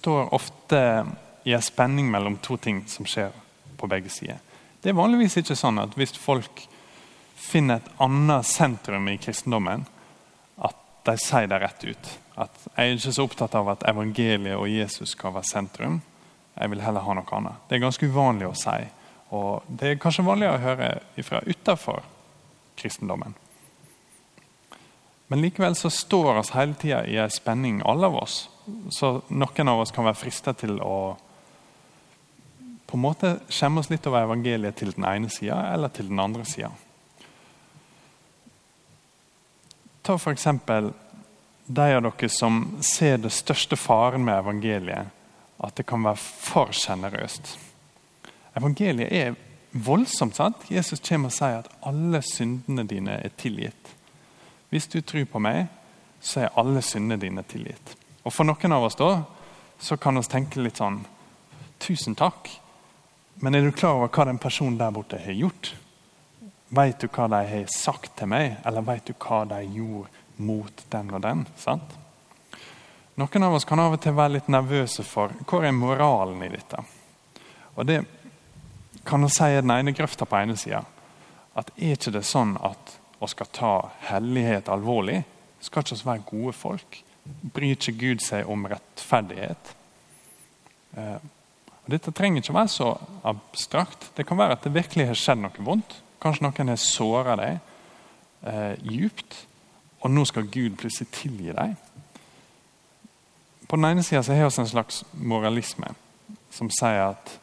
står 0.06 0.34
ofte 0.34 1.06
i 1.44 1.54
en 1.54 1.62
spenning 1.62 2.12
mellom 2.12 2.38
to 2.38 2.57
ting 2.62 2.84
som 2.88 3.07
skjer 3.10 3.31
på 3.78 3.88
begge 3.90 4.10
sider. 4.13 4.38
Det 4.81 4.92
er 4.92 4.98
vanligvis 4.98 5.40
ikke 5.42 5.57
sånn 5.57 5.81
at 5.81 5.96
hvis 5.98 6.13
folk 6.22 6.62
finner 7.42 7.81
et 7.81 7.90
annet 8.06 8.46
sentrum 8.46 9.10
i 9.10 9.18
kristendommen, 9.18 9.88
at 10.62 10.78
de 11.10 11.18
sier 11.22 11.50
det 11.50 11.57
rett 11.63 11.88
ut. 11.90 12.12
At 12.38 12.68
Jeg 12.75 12.86
er 12.92 13.00
ikke 13.00 13.16
så 13.18 13.25
opptatt 13.25 13.57
av 13.57 13.74
at 13.74 13.88
evangeliet 13.90 14.60
og 14.60 14.69
Jesus 14.69 15.16
skal 15.18 15.34
være 15.34 15.50
sentrum. 15.50 16.02
Jeg 16.54 16.69
vil 16.69 16.86
heller 16.86 17.01
ha 17.01 17.18
noe 17.18 17.38
annet. 17.40 17.66
Det 17.66 17.80
er 17.80 17.86
ganske 17.88 18.06
uvanlig 18.13 18.51
å 18.51 18.56
si. 18.62 18.78
Og 19.34 19.66
det 19.68 19.90
er 19.90 20.01
kanskje 20.01 20.30
vanligere 20.30 20.60
å 20.60 20.66
høre 20.68 21.24
fra 21.25 21.42
utafor 21.50 22.06
kristendommen. 22.78 23.34
Men 25.34 25.42
likevel 25.42 25.74
så 25.74 25.90
står 25.90 26.44
oss 26.44 26.54
hele 26.54 26.78
tida 26.78 27.08
i 27.10 27.18
en 27.18 27.34
spenning, 27.34 27.81
alle 27.81 28.06
av 28.06 28.22
oss. 28.22 28.44
Så 28.90 29.12
noen 29.30 29.70
av 29.70 29.84
oss 29.84 29.94
kan 29.94 30.08
være 30.08 30.20
frista 30.20 30.54
til 30.58 30.80
å 30.82 30.98
på 32.86 32.98
en 32.98 33.02
måte 33.02 33.32
skjemme 33.50 33.82
oss 33.82 33.90
litt 33.90 34.06
over 34.08 34.28
evangeliet 34.28 34.78
til 34.78 34.94
den 34.94 35.08
ene 35.10 35.30
sida 35.34 35.58
eller 35.74 35.90
til 35.94 36.10
den 36.12 36.22
andre 36.22 36.46
sida. 36.46 36.70
Ta 40.06 40.16
f.eks. 40.20 40.46
de 41.66 41.88
av 41.98 42.04
dere 42.06 42.30
som 42.30 42.62
ser 42.86 43.18
det 43.24 43.34
største 43.34 43.76
faren 43.76 44.26
med 44.26 44.38
evangeliet, 44.38 45.10
at 45.58 45.76
det 45.76 45.88
kan 45.90 46.06
være 46.06 46.22
for 46.22 46.74
sjenerøst. 46.76 47.56
Evangeliet 48.56 49.12
er 49.12 49.36
voldsomt. 49.72 50.36
sant? 50.36 50.70
Jesus 50.70 51.02
kommer 51.02 51.34
og 51.34 51.36
sier 51.36 51.64
at 51.64 51.72
alle 51.82 52.22
syndene 52.22 52.86
dine 52.88 53.18
er 53.18 53.34
tilgitt. 53.38 53.92
Hvis 54.70 54.88
du 54.88 55.02
tror 55.02 55.26
på 55.26 55.42
meg, 55.42 55.66
så 56.22 56.46
er 56.46 56.58
alle 56.60 56.82
syndene 56.86 57.20
dine 57.22 57.44
tilgitt. 57.44 57.98
Og 58.25 58.33
For 58.33 58.48
noen 58.48 58.74
av 58.74 58.83
oss 58.88 58.98
da, 58.98 59.24
så 59.80 59.98
kan 60.01 60.18
vi 60.18 60.25
tenke 60.30 60.63
litt 60.63 60.81
sånn 60.81 61.04
Tusen 61.86 62.16
takk, 62.16 62.48
men 63.44 63.54
er 63.54 63.66
du 63.66 63.74
klar 63.75 63.98
over 63.98 64.07
hva 64.07 64.24
den 64.30 64.39
personen 64.39 64.77
der 64.80 64.94
borte 64.95 65.19
har 65.19 65.36
gjort? 65.36 65.74
Vet 66.72 67.04
du 67.04 67.10
hva 67.12 67.27
de 67.30 67.42
har 67.50 67.68
sagt 67.69 68.16
til 68.18 68.31
meg, 68.31 68.56
eller 68.66 68.86
vet 68.88 69.12
du 69.12 69.13
hva 69.19 69.44
de 69.50 69.60
gjorde 69.75 70.42
mot 70.42 70.86
den 70.89 71.12
og 71.13 71.22
den? 71.22 71.44
sant? 71.60 71.98
Noen 73.19 73.48
av 73.48 73.54
oss 73.56 73.68
kan 73.68 73.80
av 73.80 73.94
og 73.95 74.01
til 74.04 74.16
være 74.16 74.38
litt 74.38 74.50
nervøse 74.51 75.04
for 75.07 75.36
hvor 75.48 75.68
er 75.68 75.75
moralen 75.75 76.42
i 76.48 76.51
dette. 76.51 76.81
Og 77.75 77.86
Det 77.86 78.01
kan 79.06 79.22
vi 79.22 79.30
si 79.30 79.44
er 79.44 79.62
den 79.62 79.72
ene 79.75 79.94
grøfta 79.94 80.25
på 80.25 80.39
ene 80.39 80.57
sida. 80.57 80.81
At 81.56 81.69
er 81.77 81.95
ikke 81.95 82.12
det 82.12 82.25
sånn 82.27 82.56
at 82.57 82.98
vi 83.19 83.27
skal 83.31 83.51
ta 83.51 83.74
hellighet 84.10 84.72
alvorlig? 84.72 85.22
Skal 85.60 85.83
ikke 85.83 85.95
oss 85.95 86.06
være 86.07 86.25
gode 86.27 86.56
folk? 86.57 87.04
Bryr 87.25 87.75
ikke 87.75 87.95
Gud 87.98 88.24
seg 88.24 88.50
om 88.51 88.68
rettferdighet? 88.69 89.72
Eh, 90.96 91.17
og 91.86 91.94
dette 91.94 92.13
trenger 92.15 92.41
ikke 92.41 92.55
være 92.55 92.72
så 92.74 92.91
abstrakt. 93.25 94.10
Det 94.17 94.25
kan 94.25 94.39
være 94.39 94.58
at 94.58 94.65
det 94.65 94.74
virkelig 94.74 95.10
har 95.12 95.20
skjedd 95.20 95.44
noe 95.44 95.65
vondt. 95.67 96.00
Kanskje 96.22 96.46
noen 96.48 96.72
har 96.74 96.82
såra 96.82 97.36
deg 97.38 97.58
eh, 98.50 98.74
djupt, 98.82 99.38
og 100.01 100.13
nå 100.13 100.25
skal 100.25 100.50
Gud 100.50 100.77
plutselig 100.82 101.12
tilgi 101.13 101.53
deg. 101.53 101.75
På 103.65 103.77
den 103.77 103.89
ene 103.89 104.05
sida 104.05 104.22
har 104.22 104.50
vi 104.50 104.62
en 104.62 104.70
slags 104.70 105.03
moralisme 105.13 105.94
som 106.53 106.70
sier 106.74 107.12
at 107.12 107.34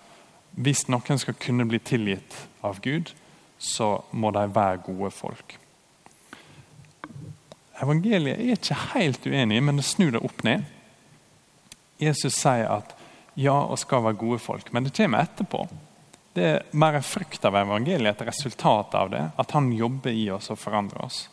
hvis 0.53 0.87
noen 0.91 1.19
skal 1.21 1.37
kunne 1.41 1.67
bli 1.69 1.81
tilgitt 1.83 2.37
av 2.65 2.79
Gud, 2.85 3.11
så 3.59 4.03
må 4.13 4.31
de 4.35 4.45
være 4.53 4.83
gode 4.87 5.11
folk. 5.15 5.57
Evangeliet 7.83 8.39
er 8.39 8.55
ikke 8.55 8.79
helt 8.95 9.27
uenig, 9.27 9.59
men 9.63 9.81
det 9.81 9.87
snur 9.87 10.13
det 10.15 10.23
opp 10.23 10.45
ned. 10.47 10.63
Jesus 12.03 12.37
sier 12.37 12.69
at 12.71 12.95
ja, 13.35 13.55
og 13.55 13.79
skal 13.81 14.05
være 14.05 14.21
gode 14.21 14.39
folk, 14.43 14.71
men 14.73 14.87
det 14.87 14.95
kommer 14.97 15.25
etterpå. 15.25 15.65
Det 16.33 16.45
er 16.49 16.63
mer 16.79 16.97
en 16.97 17.05
frukt 17.05 17.45
av 17.45 17.57
evangeliet, 17.61 18.15
et 18.15 18.29
resultat 18.29 18.95
av 18.97 19.11
det. 19.13 19.23
At 19.41 19.53
han 19.57 19.71
jobber 19.77 20.15
i 20.15 20.29
oss 20.33 20.51
og 20.53 20.61
forandrer 20.61 21.05
oss. 21.05 21.27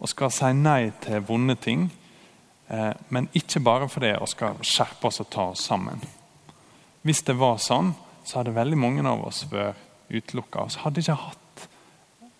Og 0.00 0.10
skal 0.10 0.32
si 0.32 0.50
nei 0.56 0.92
til 1.04 1.24
vonde 1.24 1.56
ting, 1.60 1.88
eh, 2.68 2.92
men 3.08 3.28
ikke 3.36 3.62
bare 3.64 3.88
for 3.88 4.04
det, 4.04 4.14
og 4.20 4.30
skal 4.32 4.60
skjerpe 4.64 5.08
oss 5.08 5.20
og 5.24 5.30
ta 5.32 5.50
oss 5.52 5.64
sammen. 5.68 6.00
Hvis 7.04 7.22
det 7.24 7.36
var 7.40 7.58
sånn, 7.60 7.92
så 8.24 8.40
hadde 8.40 8.56
veldig 8.56 8.80
mange 8.80 9.04
av 9.08 9.26
oss 9.26 9.44
vært 9.50 9.80
utelukka. 10.08 10.68
Vi 10.68 10.84
hadde 10.84 11.02
ikke 11.04 11.20
hatt 11.20 11.66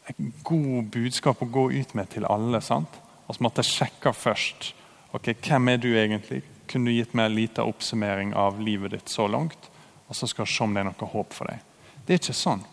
et 0.09 0.21
god 0.45 0.91
budskap 0.93 1.43
å 1.43 1.49
gå 1.49 1.71
ut 1.73 1.95
med 1.97 2.11
til 2.13 2.25
alle. 2.29 2.61
sant? 2.61 3.01
Vi 3.27 3.41
måtte 3.45 3.65
jeg 3.65 3.73
sjekke 3.73 4.13
først. 4.13 4.75
ok, 5.13 5.35
Hvem 5.41 5.69
er 5.69 5.77
du 5.77 5.89
egentlig? 5.97 6.43
Kunne 6.69 6.91
du 6.91 6.97
gitt 6.97 7.15
meg 7.15 7.31
en 7.31 7.37
liten 7.37 7.65
oppsummering 7.65 8.35
av 8.35 8.61
livet 8.61 8.91
ditt 8.91 9.09
så 9.09 9.27
langt? 9.27 9.71
Og 10.09 10.17
så 10.17 10.27
skal 10.27 10.45
jeg 10.45 10.55
se 10.55 10.65
om 10.65 10.75
det 10.75 10.81
er 10.81 10.91
noe 10.91 11.11
håp 11.13 11.33
for 11.33 11.49
deg. 11.49 11.61
Det 12.05 12.15
er 12.15 12.21
ikke 12.21 12.37
sånn. 12.37 12.65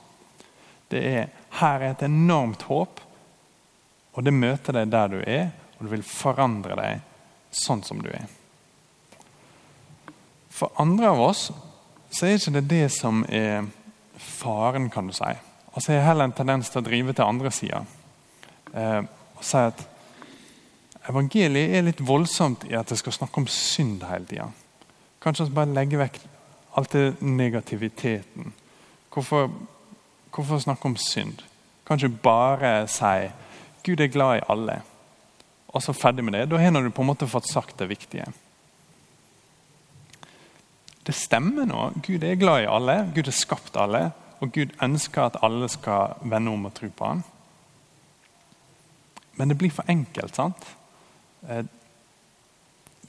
Det 0.91 1.01
er, 1.07 1.29
her 1.61 1.79
er 1.79 1.93
et 1.93 2.03
enormt 2.03 2.65
håp, 2.67 2.99
og 4.11 4.23
det 4.27 4.33
møter 4.35 4.75
deg 4.75 4.91
der 4.91 5.11
du 5.11 5.19
er, 5.23 5.51
og 5.77 5.85
det 5.85 5.91
vil 5.93 6.03
forandre 6.03 6.75
deg 6.75 7.05
sånn 7.55 7.83
som 7.87 8.01
du 8.03 8.09
er. 8.11 8.27
For 10.51 10.71
andre 10.83 11.13
av 11.13 11.21
oss 11.23 11.47
så 12.11 12.27
er 12.27 12.35
ikke 12.35 12.57
det 12.59 12.67
det 12.69 12.89
som 12.91 13.23
er 13.31 13.69
faren, 14.19 14.89
kan 14.91 15.07
du 15.07 15.15
si. 15.15 15.31
Altså 15.71 15.93
Jeg 15.93 16.01
har 16.01 16.11
heller 16.11 16.27
en 16.27 16.35
tendens 16.35 16.69
til 16.69 16.81
å 16.81 16.85
drive 16.85 17.15
til 17.15 17.25
andre 17.25 17.51
sida. 17.55 17.85
Eh, 18.75 18.99
og 19.39 19.45
si 19.47 19.57
at 19.57 19.79
evangeliet 21.09 21.75
er 21.77 21.85
litt 21.85 22.01
voldsomt 22.05 22.65
i 22.69 22.75
at 22.77 22.89
det 22.91 22.99
skal 22.99 23.15
snakke 23.15 23.41
om 23.41 23.47
synd 23.49 24.03
hele 24.09 24.27
tida. 24.29 24.49
Kanskje 25.21 25.47
vi 25.49 25.57
bare 25.57 25.73
legger 25.73 26.01
vekk 26.01 26.19
alt 26.79 26.93
det 26.95 27.21
negativiteten. 27.21 28.53
Hvorfor, 29.13 29.49
hvorfor 30.31 30.61
snakke 30.63 30.87
om 30.87 30.97
synd? 30.97 31.41
Kanskje 31.87 32.09
bare 32.23 32.87
si 32.87 33.29
Gud 33.83 33.99
er 33.99 34.13
glad 34.13 34.37
i 34.37 34.45
alle. 34.49 34.81
Og 35.67 35.81
så 35.83 35.93
ferdig 35.93 36.23
med 36.23 36.33
det. 36.33 36.49
Da 36.51 36.57
har 36.57 36.71
du 36.81 36.89
på 36.89 37.01
en 37.01 37.09
måte 37.09 37.27
fått 37.27 37.49
sagt 37.49 37.79
det 37.79 37.89
viktige. 37.89 38.25
Det 41.05 41.15
stemmer 41.15 41.65
nå. 41.65 41.91
Gud 42.05 42.23
er 42.23 42.35
glad 42.35 42.63
i 42.63 42.69
alle. 42.69 43.11
Gud 43.15 43.25
har 43.25 43.35
skapt 43.35 43.77
alle. 43.77 44.11
Og 44.39 44.51
Gud 44.53 44.75
ønsker 44.81 45.23
at 45.23 45.39
alle 45.41 45.69
skal 45.69 46.19
vende 46.21 46.51
om 46.51 46.65
og 46.65 46.73
tro 46.77 46.89
på 46.89 47.07
ham. 47.07 47.23
Men 49.35 49.49
det 49.49 49.57
blir 49.57 49.71
for 49.73 49.89
enkelt. 49.89 50.35
sant? 50.35 50.67
Eh, 51.47 51.65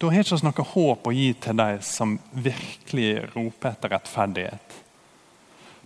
da 0.01 0.11
har 0.11 0.25
ikke 0.25 0.39
vi 0.41 0.49
noe 0.49 0.69
håp 0.73 1.07
å 1.07 1.15
gi 1.15 1.29
til 1.39 1.59
de 1.61 1.69
som 1.87 2.17
virkelig 2.33 3.11
roper 3.37 3.75
etter 3.75 3.93
rettferdighet. 3.95 4.79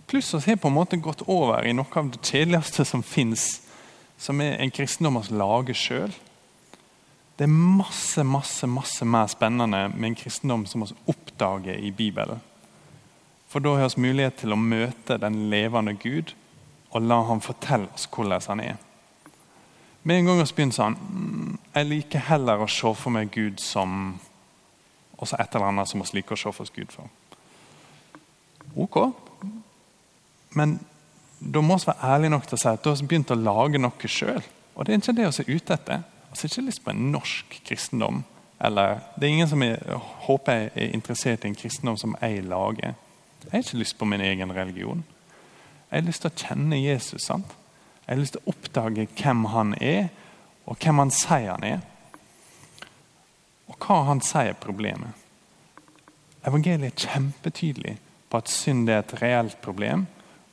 Pluss 0.07 0.31
vi 0.33 0.53
har 0.53 0.61
på 0.63 0.71
en 0.71 0.77
måte 0.77 0.97
gått 1.03 1.25
over 1.27 1.67
i 1.67 1.73
noe 1.75 1.99
av 1.99 2.09
det 2.13 2.23
kjedeligste 2.23 2.85
som 2.87 3.03
fins, 3.03 3.61
som 4.17 4.39
er 4.41 4.55
en 4.57 4.71
kristendom 4.73 5.19
vi 5.19 5.37
lager 5.37 5.77
sjøl. 5.77 6.15
Det 7.37 7.45
er 7.45 7.53
masse 7.53 8.23
masse, 8.25 8.65
masse 8.65 9.05
mer 9.05 9.27
spennende 9.29 9.83
med 9.93 10.07
en 10.09 10.17
kristendom 10.17 10.65
som 10.65 10.81
vi 10.81 10.95
oppdager 11.11 11.77
i 11.77 11.91
Bibelen. 11.91 12.41
For 13.47 13.61
da 13.61 13.75
har 13.77 13.93
vi 13.93 14.07
mulighet 14.07 14.41
til 14.41 14.55
å 14.55 14.59
møte 14.59 15.19
den 15.21 15.43
levende 15.51 15.93
Gud 15.93 16.33
og 16.89 17.03
la 17.05 17.21
han 17.27 17.43
fortelle 17.43 17.91
oss 17.93 18.07
hvordan 18.09 18.47
han 18.47 18.63
er. 18.63 18.79
Med 20.07 20.19
en 20.19 20.25
gang 20.29 20.37
vi 20.39 20.53
begynte 20.55 20.77
sånn 20.77 20.93
Jeg 21.73 21.87
liker 21.89 22.21
heller 22.29 22.61
å 22.63 22.69
se 22.71 22.93
for 22.95 23.11
meg 23.11 23.27
Gud 23.33 23.59
som 23.59 24.13
også 25.17 25.35
et 25.41 25.55
eller 25.57 25.67
annet 25.67 25.89
som 25.89 25.99
vi 25.99 26.19
liker 26.19 26.37
å 26.37 26.39
se 26.39 26.53
for 26.53 26.63
oss 26.63 26.71
Gud 26.71 26.93
for. 26.93 27.09
Ok, 28.77 28.99
men 30.55 30.77
da 31.39 31.63
må 31.65 31.75
vi 31.81 31.89
være 31.89 32.13
ærlige 32.13 32.33
nok 32.35 32.47
til 32.47 32.55
å 32.55 32.61
si 32.61 32.69
at 32.69 32.85
da 32.85 32.93
har 32.93 33.01
vi 33.01 33.09
begynt 33.09 33.33
å 33.33 33.39
lage 33.41 33.81
noe 33.81 34.11
sjøl. 34.13 34.47
Og 34.77 34.85
det 34.85 34.93
er 34.93 35.01
ikke 35.01 35.17
det 35.17 35.27
vi 35.27 35.43
er 35.43 35.51
ute 35.57 35.75
etter. 35.75 36.07
Vi 36.29 36.39
har 36.39 36.51
ikke 36.51 36.65
lyst 36.69 36.85
på 36.85 36.93
en 36.93 37.05
norsk 37.17 37.59
kristendom. 37.67 38.23
Eller, 38.69 39.01
det 39.17 39.27
er 39.27 39.35
ingen 39.35 39.49
som 39.49 39.65
jeg 39.65 40.01
håper 40.29 40.61
jeg 40.61 40.71
er 40.75 40.93
interessert 40.93 41.43
i 41.43 41.51
en 41.51 41.57
kristendom 41.57 41.97
som 41.97 42.15
jeg 42.21 42.45
lager. 42.45 42.93
Jeg 43.43 43.51
har 43.51 43.65
ikke 43.65 43.81
lyst 43.81 43.97
på 43.97 44.07
min 44.07 44.23
egen 44.23 44.53
religion. 44.53 45.03
Jeg 45.89 45.99
har 45.99 46.07
lyst 46.07 46.23
til 46.23 46.31
å 46.31 46.45
kjenne 46.45 46.79
Jesus. 46.85 47.25
sant? 47.25 47.56
Jeg 48.07 48.15
har 48.15 48.21
lyst 48.21 48.37
til 48.37 48.43
å 48.45 48.53
oppdage 48.53 49.07
hvem 49.19 49.45
han 49.51 49.73
er, 49.83 50.05
og 50.63 50.79
hvem 50.79 51.01
han 51.03 51.11
sier 51.11 51.49
han 51.51 51.65
er. 51.67 51.81
Og 53.67 53.75
hva 53.83 53.97
han 54.07 54.21
sier 54.23 54.53
er 54.53 54.61
problemet. 54.63 55.11
Evangeliet 56.47 56.93
er 56.93 57.09
kjempetydelig 57.11 57.97
på 58.31 58.39
at 58.39 58.51
synd 58.51 58.87
er 58.87 59.01
et 59.01 59.15
reelt 59.19 59.59
problem, 59.63 60.05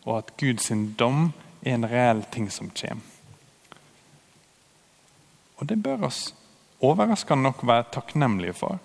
og 0.02 0.18
at 0.18 0.32
Guds 0.40 0.72
dom 0.98 1.28
er 1.62 1.76
en 1.76 1.86
reell 1.86 2.24
ting 2.34 2.50
som 2.50 2.72
kommer. 2.74 3.06
Og 5.62 5.70
det 5.70 5.78
bør 5.78 6.08
oss 6.10 6.34
overraskende 6.82 7.46
nok 7.46 7.62
være 7.62 7.86
takknemlige 7.94 8.56
for. 8.58 8.82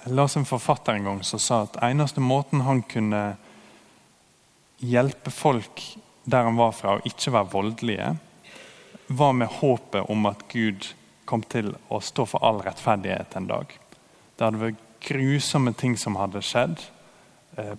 Jeg 0.00 0.16
las 0.16 0.36
en 0.36 0.48
forfatter 0.48 0.96
en 0.96 1.04
gang 1.04 1.20
som 1.28 1.38
sa 1.38 1.62
at 1.66 1.76
eneste 1.84 2.24
måten 2.24 2.64
han 2.64 2.80
kunne 2.88 3.36
hjelpe 4.80 5.30
folk 5.32 5.82
der 6.24 6.46
han 6.46 6.58
var 6.58 6.72
fra, 6.76 6.96
å 6.96 7.06
ikke 7.08 7.32
være 7.34 7.52
voldelige, 7.52 8.10
var 9.10 9.32
med 9.34 9.50
håpet 9.60 10.10
om 10.12 10.28
at 10.30 10.44
Gud 10.52 10.92
kom 11.26 11.42
til 11.42 11.72
å 11.90 12.00
stå 12.02 12.26
for 12.26 12.44
all 12.46 12.60
rettferdighet 12.64 13.36
en 13.38 13.48
dag. 13.50 13.72
Det 14.36 14.46
hadde 14.46 14.62
vært 14.62 14.86
grusomme 15.04 15.72
ting 15.78 15.96
som 15.98 16.18
hadde 16.20 16.42
skjedd. 16.44 16.78
Eh, 17.58 17.74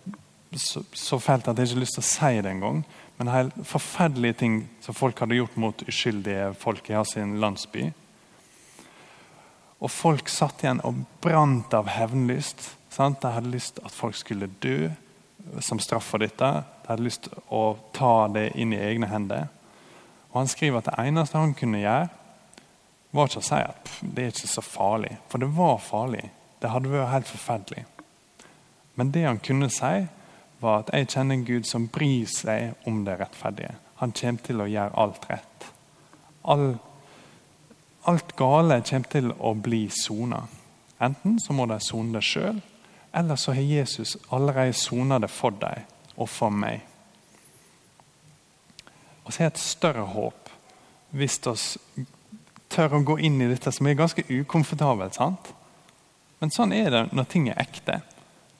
så, 0.55 0.83
så 0.93 1.19
fælt 1.21 1.47
at 1.47 1.59
jeg 1.59 1.69
ikke 1.69 1.77
har 1.79 1.85
lyst 1.85 1.97
til 1.97 2.03
å 2.03 2.09
si 2.09 2.43
det 2.43 2.51
engang. 2.51 2.83
Men 3.19 3.31
helt 3.31 3.57
forferdelige 3.67 4.39
ting 4.41 4.55
som 4.83 4.97
folk 4.97 5.19
hadde 5.21 5.37
gjort 5.37 5.57
mot 5.61 5.83
uskyldige 5.87 6.51
folk 6.59 6.89
i 6.89 7.03
sin 7.07 7.37
landsby. 7.43 7.91
Og 9.81 9.91
folk 9.91 10.29
satt 10.29 10.63
igjen 10.63 10.83
og 10.85 11.03
brant 11.23 11.73
av 11.73 11.89
hevnlyst. 11.89 12.67
Sant? 12.91 13.21
De 13.23 13.31
hadde 13.31 13.53
lyst 13.53 13.79
at 13.85 13.95
folk 13.95 14.17
skulle 14.19 14.51
dø 14.61 14.91
som 15.59 15.79
straff 15.79 16.07
for 16.13 16.21
dette. 16.23 16.49
De 16.83 16.89
hadde 16.89 17.05
lyst 17.05 17.25
til 17.27 17.43
å 17.53 17.75
ta 17.95 18.27
det 18.31 18.51
inn 18.59 18.73
i 18.75 18.81
egne 18.81 19.09
hender. 19.11 19.47
Og 20.31 20.41
Han 20.41 20.51
skriver 20.51 20.79
at 20.79 20.89
det 20.89 21.07
eneste 21.07 21.37
han 21.37 21.55
kunne 21.57 21.81
gjøre, 21.81 22.09
var 23.11 23.27
ikke 23.27 23.41
å 23.41 23.43
si 23.43 23.59
at 23.59 23.89
det 24.01 24.23
er 24.23 24.31
ikke 24.31 24.47
så 24.47 24.63
farlig. 24.63 25.17
For 25.27 25.43
det 25.43 25.49
var 25.55 25.81
farlig. 25.83 26.29
Det 26.61 26.71
hadde 26.71 26.91
vært 26.93 27.11
helt 27.11 27.27
forferdelig. 27.27 27.83
Men 28.95 29.11
det 29.11 29.25
han 29.25 29.41
kunne 29.43 29.67
si, 29.73 30.07
var 30.61 30.83
at 30.83 30.91
jeg 30.93 31.09
kjenner 31.09 31.35
en 31.35 31.45
Gud 31.45 31.67
som 31.67 31.89
bryr 31.91 32.29
seg 32.29 32.87
om 32.87 33.01
det 33.05 33.17
rettferdige. 33.19 33.73
Han 33.99 34.13
kommer 34.15 34.45
til 34.45 34.61
å 34.61 34.69
gjøre 34.69 34.97
alt 35.03 35.27
rett. 35.29 35.67
All, 36.47 36.67
alt 38.09 38.35
gale 38.37 38.81
kommer 38.87 39.11
til 39.11 39.31
å 39.37 39.53
bli 39.57 39.83
sona. 39.93 40.43
Enten 41.01 41.39
så 41.41 41.53
må 41.57 41.65
de 41.69 41.79
sone 41.81 42.13
det 42.15 42.23
sjøl, 42.25 42.61
eller 43.11 43.35
så 43.35 43.53
har 43.53 43.61
Jesus 43.61 44.17
allerede 44.29 44.73
sona 44.73 45.19
det 45.19 45.31
for 45.31 45.55
deg 45.59 45.83
og 46.15 46.29
for 46.29 46.53
meg. 46.53 46.81
Og 49.25 49.33
så 49.33 49.43
er 49.43 49.49
det 49.49 49.55
et 49.55 49.63
større 49.63 50.05
håp 50.13 50.51
hvis 51.11 51.39
vi 51.43 52.05
tør 52.71 52.95
å 52.95 53.03
gå 53.03 53.17
inn 53.19 53.41
i 53.43 53.49
dette 53.51 53.71
som 53.75 53.87
er 53.87 53.99
ganske 53.99 54.23
ukomfortabelt. 54.29 55.15
sant? 55.15 55.51
Men 56.39 56.53
sånn 56.55 56.73
er 56.73 56.89
det 56.89 57.01
når 57.11 57.27
ting 57.29 57.49
er 57.49 57.59
ekte. 57.59 57.99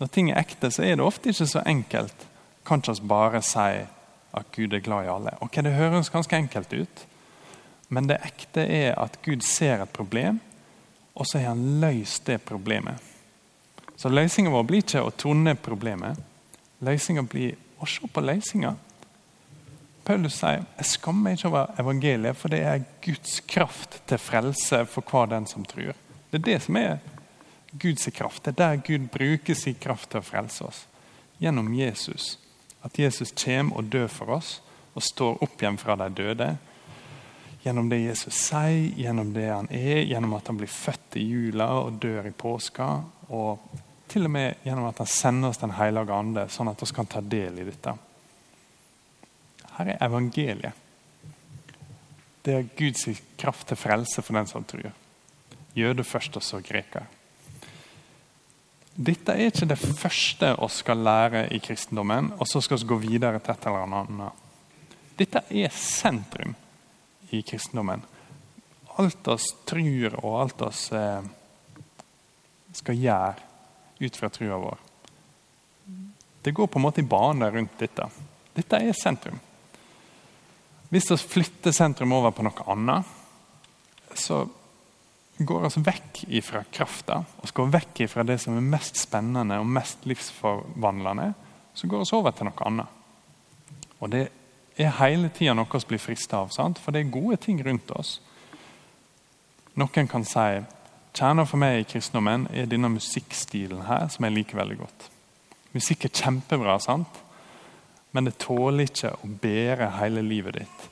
Når 0.01 0.12
ting 0.12 0.31
er 0.31 0.41
ekte, 0.41 0.72
så 0.72 0.84
er 0.84 0.98
det 0.98 1.05
ofte 1.05 1.31
ikke 1.31 1.48
så 1.48 1.63
enkelt. 1.65 2.27
Kan 2.67 2.84
ikke 2.84 3.08
bare 3.08 3.41
si 3.46 3.86
at 4.31 4.51
Gud 4.55 4.74
er 4.74 4.84
glad 4.84 5.05
i 5.05 5.13
alle? 5.13 5.38
Ok, 5.41 5.62
Det 5.63 5.74
høres 5.74 6.10
ganske 6.10 6.36
enkelt 6.36 6.74
ut, 6.74 7.05
men 7.89 8.08
det 8.08 8.22
ekte 8.24 8.62
er 8.62 9.00
at 9.00 9.22
Gud 9.24 9.41
ser 9.41 9.81
et 9.81 9.93
problem, 9.93 10.39
og 11.15 11.25
så 11.27 11.39
har 11.39 11.55
han 11.55 11.79
løst 11.81 12.27
det 12.27 12.41
problemet. 12.41 13.10
Så 14.01 14.10
løsninga 14.10 14.50
vår 14.50 14.63
blir 14.65 14.81
ikke 14.81 15.03
å 15.05 15.12
tone 15.13 15.51
problemet. 15.62 16.17
Løsninga 16.81 17.22
blir 17.29 17.53
å 17.77 17.86
se 17.86 18.08
på 18.10 18.24
løsninga. 18.24 18.72
Paulus 20.01 20.39
sier 20.39 20.63
jeg 20.63 20.88
skammer 20.89 21.27
meg 21.27 21.38
ikke 21.38 21.51
over 21.51 21.75
evangeliet, 21.84 22.39
for 22.39 22.50
det 22.50 22.63
er 22.65 22.88
Guds 23.05 23.36
kraft 23.46 24.00
til 24.10 24.17
frelse 24.17 24.79
for 24.89 25.05
hver 25.05 25.29
den 25.29 25.46
som 25.46 25.67
tror. 25.70 25.93
Det 26.31 26.39
er 26.39 26.48
det 26.48 26.55
som 26.65 26.79
er 26.81 26.96
Guds 27.84 28.10
kraft. 28.15 28.41
Det 28.41 28.55
er 28.55 28.58
der 28.63 28.81
Gud 28.88 29.05
bruker 29.13 29.60
sin 29.60 29.77
kraft 29.77 30.10
til 30.10 30.24
å 30.24 30.25
frelse 30.25 30.65
oss. 30.65 30.81
Gjennom 31.38 31.70
Jesus. 31.77 32.39
At 32.81 32.98
Jesus 32.98 33.36
kommer 33.38 33.77
og 33.77 33.93
dør 33.93 34.10
for 34.10 34.34
oss 34.39 34.55
og 34.96 35.05
står 35.05 35.46
opp 35.46 35.62
igjen 35.62 35.77
fra 35.77 36.00
de 36.01 36.10
døde. 36.24 36.50
Gjennom 37.62 37.93
det 37.93 38.01
Jesus 38.01 38.41
sier, 38.48 38.89
gjennom 38.98 39.29
det 39.38 39.46
han 39.51 39.70
er, 39.70 40.01
gjennom 40.10 40.34
at 40.39 40.50
han 40.50 40.58
blir 40.58 40.74
født 40.74 41.22
i 41.22 41.29
jula 41.29 41.70
og 41.84 42.01
dør 42.01 42.31
i 42.31 42.34
påska. 42.34 42.89
Og 43.29 43.62
til 44.11 44.27
og 44.27 44.33
med 44.33 44.63
gjennom 44.65 44.89
at 44.89 44.99
han 45.01 45.09
sender 45.09 45.51
oss 45.51 45.61
Den 45.61 45.75
hellige 45.77 46.15
ande, 46.15 46.47
sånn 46.51 46.71
at 46.71 46.81
vi 46.83 46.89
kan 46.95 47.09
ta 47.09 47.21
del 47.23 47.61
i 47.61 47.67
dette. 47.67 47.95
Her 49.77 49.93
er 49.93 50.03
evangeliet. 50.03 50.77
Det 52.41 52.53
er 52.57 52.69
Guds 52.77 53.05
kraft 53.37 53.69
til 53.69 53.77
frelse 53.77 54.23
for 54.25 54.35
den 54.37 54.49
som 54.49 54.65
tror. 54.67 54.91
Jøde 55.77 56.03
først, 56.03 56.35
og 56.35 56.43
så 56.43 56.59
greker. 56.65 57.05
Dette 58.91 59.33
er 59.33 59.51
ikke 59.51 59.69
det 59.69 59.77
første 59.79 60.49
vi 60.57 60.69
skal 60.75 61.05
lære 61.05 61.45
i 61.55 61.61
kristendommen, 61.63 62.33
og 62.37 62.49
så 62.49 62.59
skal 62.61 62.81
vi 62.81 62.89
gå 62.89 62.97
videre 63.05 63.39
til 63.39 63.53
et 63.53 63.67
eller 63.69 63.85
annet. 64.01 64.41
Dette 65.17 65.43
er 65.47 65.71
sentrum 65.71 66.57
i 67.31 67.43
kristendommen. 67.47 68.03
Alt 68.99 69.29
oss 69.31 69.47
tror 69.69 70.17
og 70.19 70.41
alt 70.41 70.65
vi 70.91 70.97
eh, 70.99 71.29
skal 72.75 72.99
gjøre 72.99 73.50
ut 74.01 74.17
fra 74.17 74.29
trua 74.34 74.58
vår. 74.58 74.77
Det 76.41 76.51
går 76.58 76.67
på 76.67 76.79
en 76.79 76.86
måte 76.88 77.01
i 77.01 77.08
bane 77.08 77.51
rundt 77.51 77.77
dette. 77.79 78.08
Dette 78.53 78.79
er 78.81 78.98
sentrum. 78.98 79.38
Hvis 80.91 81.12
vi 81.12 81.17
flytter 81.17 81.72
sentrum 81.72 82.12
over 82.17 82.34
på 82.36 82.43
noe 82.43 82.65
annet, 82.74 83.12
så 84.17 84.41
går 85.46 85.67
oss 85.70 85.77
vekk 85.81 86.25
fra 86.43 86.63
krafta 86.74 87.22
og 87.24 87.53
går 87.55 87.70
vekk 87.77 88.01
fra 88.12 88.25
det 88.27 88.38
som 88.43 88.58
er 88.58 88.65
mest 88.74 89.00
spennende 89.00 89.62
og 89.62 89.70
mest 89.70 90.03
livsforvandlende, 90.10 91.31
så 91.74 91.88
går 91.88 92.03
vi 92.03 92.17
over 92.17 92.36
til 92.36 92.50
noe 92.50 92.67
annet. 92.67 93.00
Og 94.01 94.10
Det 94.10 94.27
er 94.77 94.98
hele 94.98 95.29
tida 95.29 95.53
noe 95.53 95.70
vi 95.72 95.88
blir 95.93 96.01
frista 96.01 96.41
av, 96.41 96.51
sant? 96.51 96.79
for 96.79 96.91
det 96.91 97.01
er 97.01 97.13
gode 97.13 97.38
ting 97.38 97.62
rundt 97.63 97.91
oss. 97.91 98.20
Noen 99.75 100.08
kan 100.08 100.25
si 100.25 100.48
kjernen 101.17 101.47
for 101.47 101.61
meg 101.61 101.81
i 101.81 101.87
kristendommen 101.87 102.47
er 102.55 102.69
denne 102.69 102.91
musikkstilen 102.93 103.85
her, 103.87 104.07
som 104.11 104.25
jeg 104.25 104.35
liker 104.35 104.59
veldig 104.61 104.77
godt. 104.79 105.09
Musikk 105.75 106.07
er 106.07 106.15
kjempebra, 106.15 106.79
sant? 106.83 107.21
men 108.11 108.27
det 108.27 108.41
tåler 108.43 108.89
ikke 108.89 109.13
å 109.23 109.27
bære 109.39 109.87
hele 110.01 110.23
livet 110.25 110.57
ditt. 110.59 110.87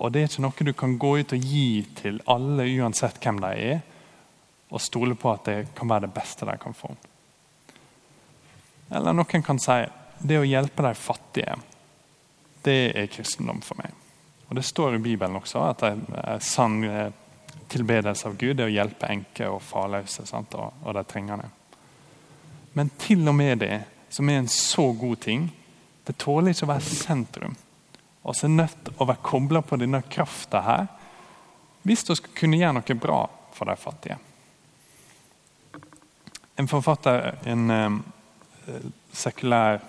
Og 0.00 0.12
Det 0.12 0.22
er 0.22 0.30
ikke 0.30 0.42
noe 0.42 0.66
du 0.66 0.72
kan 0.72 0.94
gå 0.98 1.10
ut 1.20 1.34
og 1.36 1.48
gi 1.52 1.84
til 1.98 2.20
alle, 2.32 2.64
uansett 2.80 3.20
hvem 3.20 3.40
de 3.44 3.50
er 3.60 3.82
og 4.72 4.80
stole 4.80 5.14
på 5.20 5.28
at 5.28 5.44
det 5.50 5.56
kan 5.76 5.90
være 5.90 6.06
det 6.06 6.14
beste 6.16 6.48
de 6.48 6.54
kan 6.56 6.72
få. 6.72 6.94
Eller 8.92 9.12
noen 9.12 9.44
kan 9.44 9.60
si 9.60 9.76
det 10.24 10.38
å 10.40 10.46
hjelpe 10.48 10.84
de 10.86 10.94
fattige, 10.96 11.58
det 12.64 12.78
er 12.96 13.10
kristendom 13.12 13.60
for 13.64 13.80
meg. 13.82 13.92
Og 14.48 14.56
Det 14.56 14.64
står 14.64 14.96
i 14.96 15.02
Bibelen 15.02 15.36
også 15.36 15.64
at 15.66 15.84
det 15.84 15.92
er 16.22 16.40
sann 16.44 16.82
eh, 16.84 17.12
tilbedelse 17.72 18.28
av 18.28 18.36
Gud 18.36 18.56
det 18.58 18.68
å 18.68 18.72
hjelpe 18.72 19.08
enker 19.10 19.52
og 19.54 19.62
farløse 19.64 20.26
sant? 20.28 20.54
Og, 20.54 20.72
og 20.84 20.96
de 20.96 21.04
trengende. 21.08 21.48
Men 22.72 22.90
til 23.00 23.26
og 23.28 23.36
med 23.36 23.62
det, 23.64 23.82
som 24.12 24.28
er 24.28 24.42
en 24.42 24.48
så 24.48 24.90
god 24.96 25.20
ting, 25.24 25.46
det 26.04 26.18
tåler 26.20 26.52
ikke 26.52 26.66
å 26.66 26.72
være 26.72 26.88
sentrum. 26.88 27.54
Så 28.22 28.46
er 28.46 28.54
nødt 28.54 28.84
til 28.86 28.98
å 28.98 29.06
være 29.08 29.24
kobla 29.26 29.62
på 29.66 29.78
denne 29.80 30.02
krafta 30.10 30.62
her 30.66 30.90
hvis 31.82 32.04
du 32.06 32.12
skal 32.14 32.30
kunne 32.38 32.60
gjøre 32.60 32.76
noe 32.78 32.94
bra 33.02 33.22
for 33.52 33.66
de 33.66 33.74
fattige. 33.74 34.18
En 36.54 36.68
forfatter, 36.70 37.32
en 37.50 37.70
um, 37.70 37.96
sekulær, 39.12 39.80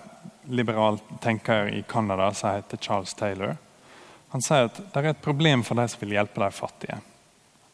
liberal 0.50 0.98
tenker 1.22 1.70
i 1.70 1.84
Canada 1.88 2.32
som 2.34 2.56
heter 2.56 2.80
Charles 2.82 3.14
Taylor, 3.14 3.54
han 4.34 4.42
sier 4.42 4.66
at 4.66 4.80
det 4.82 4.98
er 4.98 5.12
et 5.12 5.22
problem 5.22 5.62
for 5.62 5.78
de 5.78 5.86
som 5.88 6.00
vil 6.02 6.16
hjelpe 6.16 6.42
de 6.42 6.50
fattige. 6.52 6.98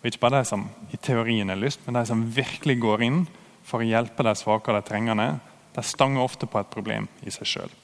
Og 0.01 0.09
ikke 0.09 0.23
bare 0.23 0.41
de 0.41 0.49
som 0.49 0.65
i 0.95 0.99
teorien 1.01 1.53
er 1.53 1.61
lyst, 1.61 1.83
men 1.85 1.99
de 1.99 2.07
som 2.09 2.25
virkelig 2.25 2.79
går 2.81 3.05
inn 3.05 3.21
for 3.67 3.83
å 3.83 3.89
hjelpe 3.89 4.25
de 4.25 4.33
svake 4.39 4.73
og 4.73 4.79
de 4.79 4.89
trengende, 4.89 5.29
de 5.77 5.85
stanger 5.85 6.25
ofte 6.25 6.49
på 6.49 6.61
et 6.61 6.73
problem 6.73 7.09
i 7.23 7.33
seg 7.35 7.49
sjøl. 7.49 7.75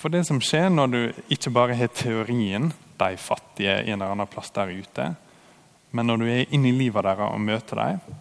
For 0.00 0.12
det 0.12 0.24
som 0.26 0.40
skjer 0.40 0.70
når 0.72 0.92
du 0.94 1.00
ikke 1.36 1.52
bare 1.52 1.76
har 1.76 1.92
teorien, 1.92 2.70
de 3.00 3.16
fattige 3.20 3.82
en 3.82 3.98
eller 3.98 4.14
annen 4.14 4.28
plass 4.32 4.48
der 4.56 4.72
ute, 4.72 5.10
men 5.92 6.06
når 6.06 6.20
du 6.20 6.26
er 6.30 6.52
inne 6.54 6.70
i 6.70 6.76
livet 6.76 7.04
deres 7.04 7.32
og 7.34 7.40
møter 7.44 7.80
dem, 7.80 8.18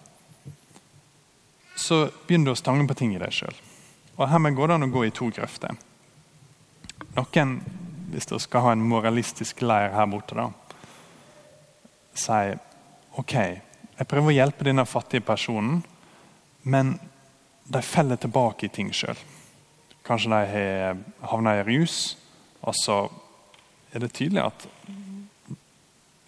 så 1.80 2.10
begynner 2.28 2.52
du 2.52 2.58
å 2.58 2.60
stange 2.60 2.88
på 2.90 2.98
ting 3.00 3.14
i 3.16 3.22
deg 3.22 3.32
sjøl. 3.32 3.56
Og 4.20 4.28
hermed 4.28 4.58
går 4.58 4.68
det 4.68 4.76
an 4.76 4.88
å 4.90 4.92
gå 4.92 5.06
i 5.08 5.14
to 5.16 5.30
grøfter. 5.32 5.78
Noen, 7.16 7.54
hvis 8.12 8.28
du 8.28 8.36
skal 8.44 8.66
ha 8.66 8.74
en 8.76 8.84
moralistisk 8.84 9.64
leir 9.64 9.94
her 9.96 10.10
borte, 10.12 10.36
da, 10.36 10.50
sier 12.18 12.60
ok, 13.20 13.36
jeg 14.00 14.08
prøver 14.08 14.32
å 14.32 14.38
hjelpe 14.38 14.68
denne 14.68 14.86
fattige 14.88 15.26
personen, 15.26 15.82
men 16.64 16.96
de 17.70 17.82
feller 17.84 18.20
tilbake 18.20 18.68
i 18.68 18.74
ting 18.74 18.94
sjøl. 18.96 19.18
Kanskje 20.08 20.32
de 20.32 20.40
har 20.54 21.02
havna 21.32 21.58
i 21.60 21.66
rus. 21.68 22.16
Og 22.66 22.76
så 22.76 23.02
er 23.94 24.04
det 24.04 24.14
tydelig 24.16 24.42
at 24.44 24.66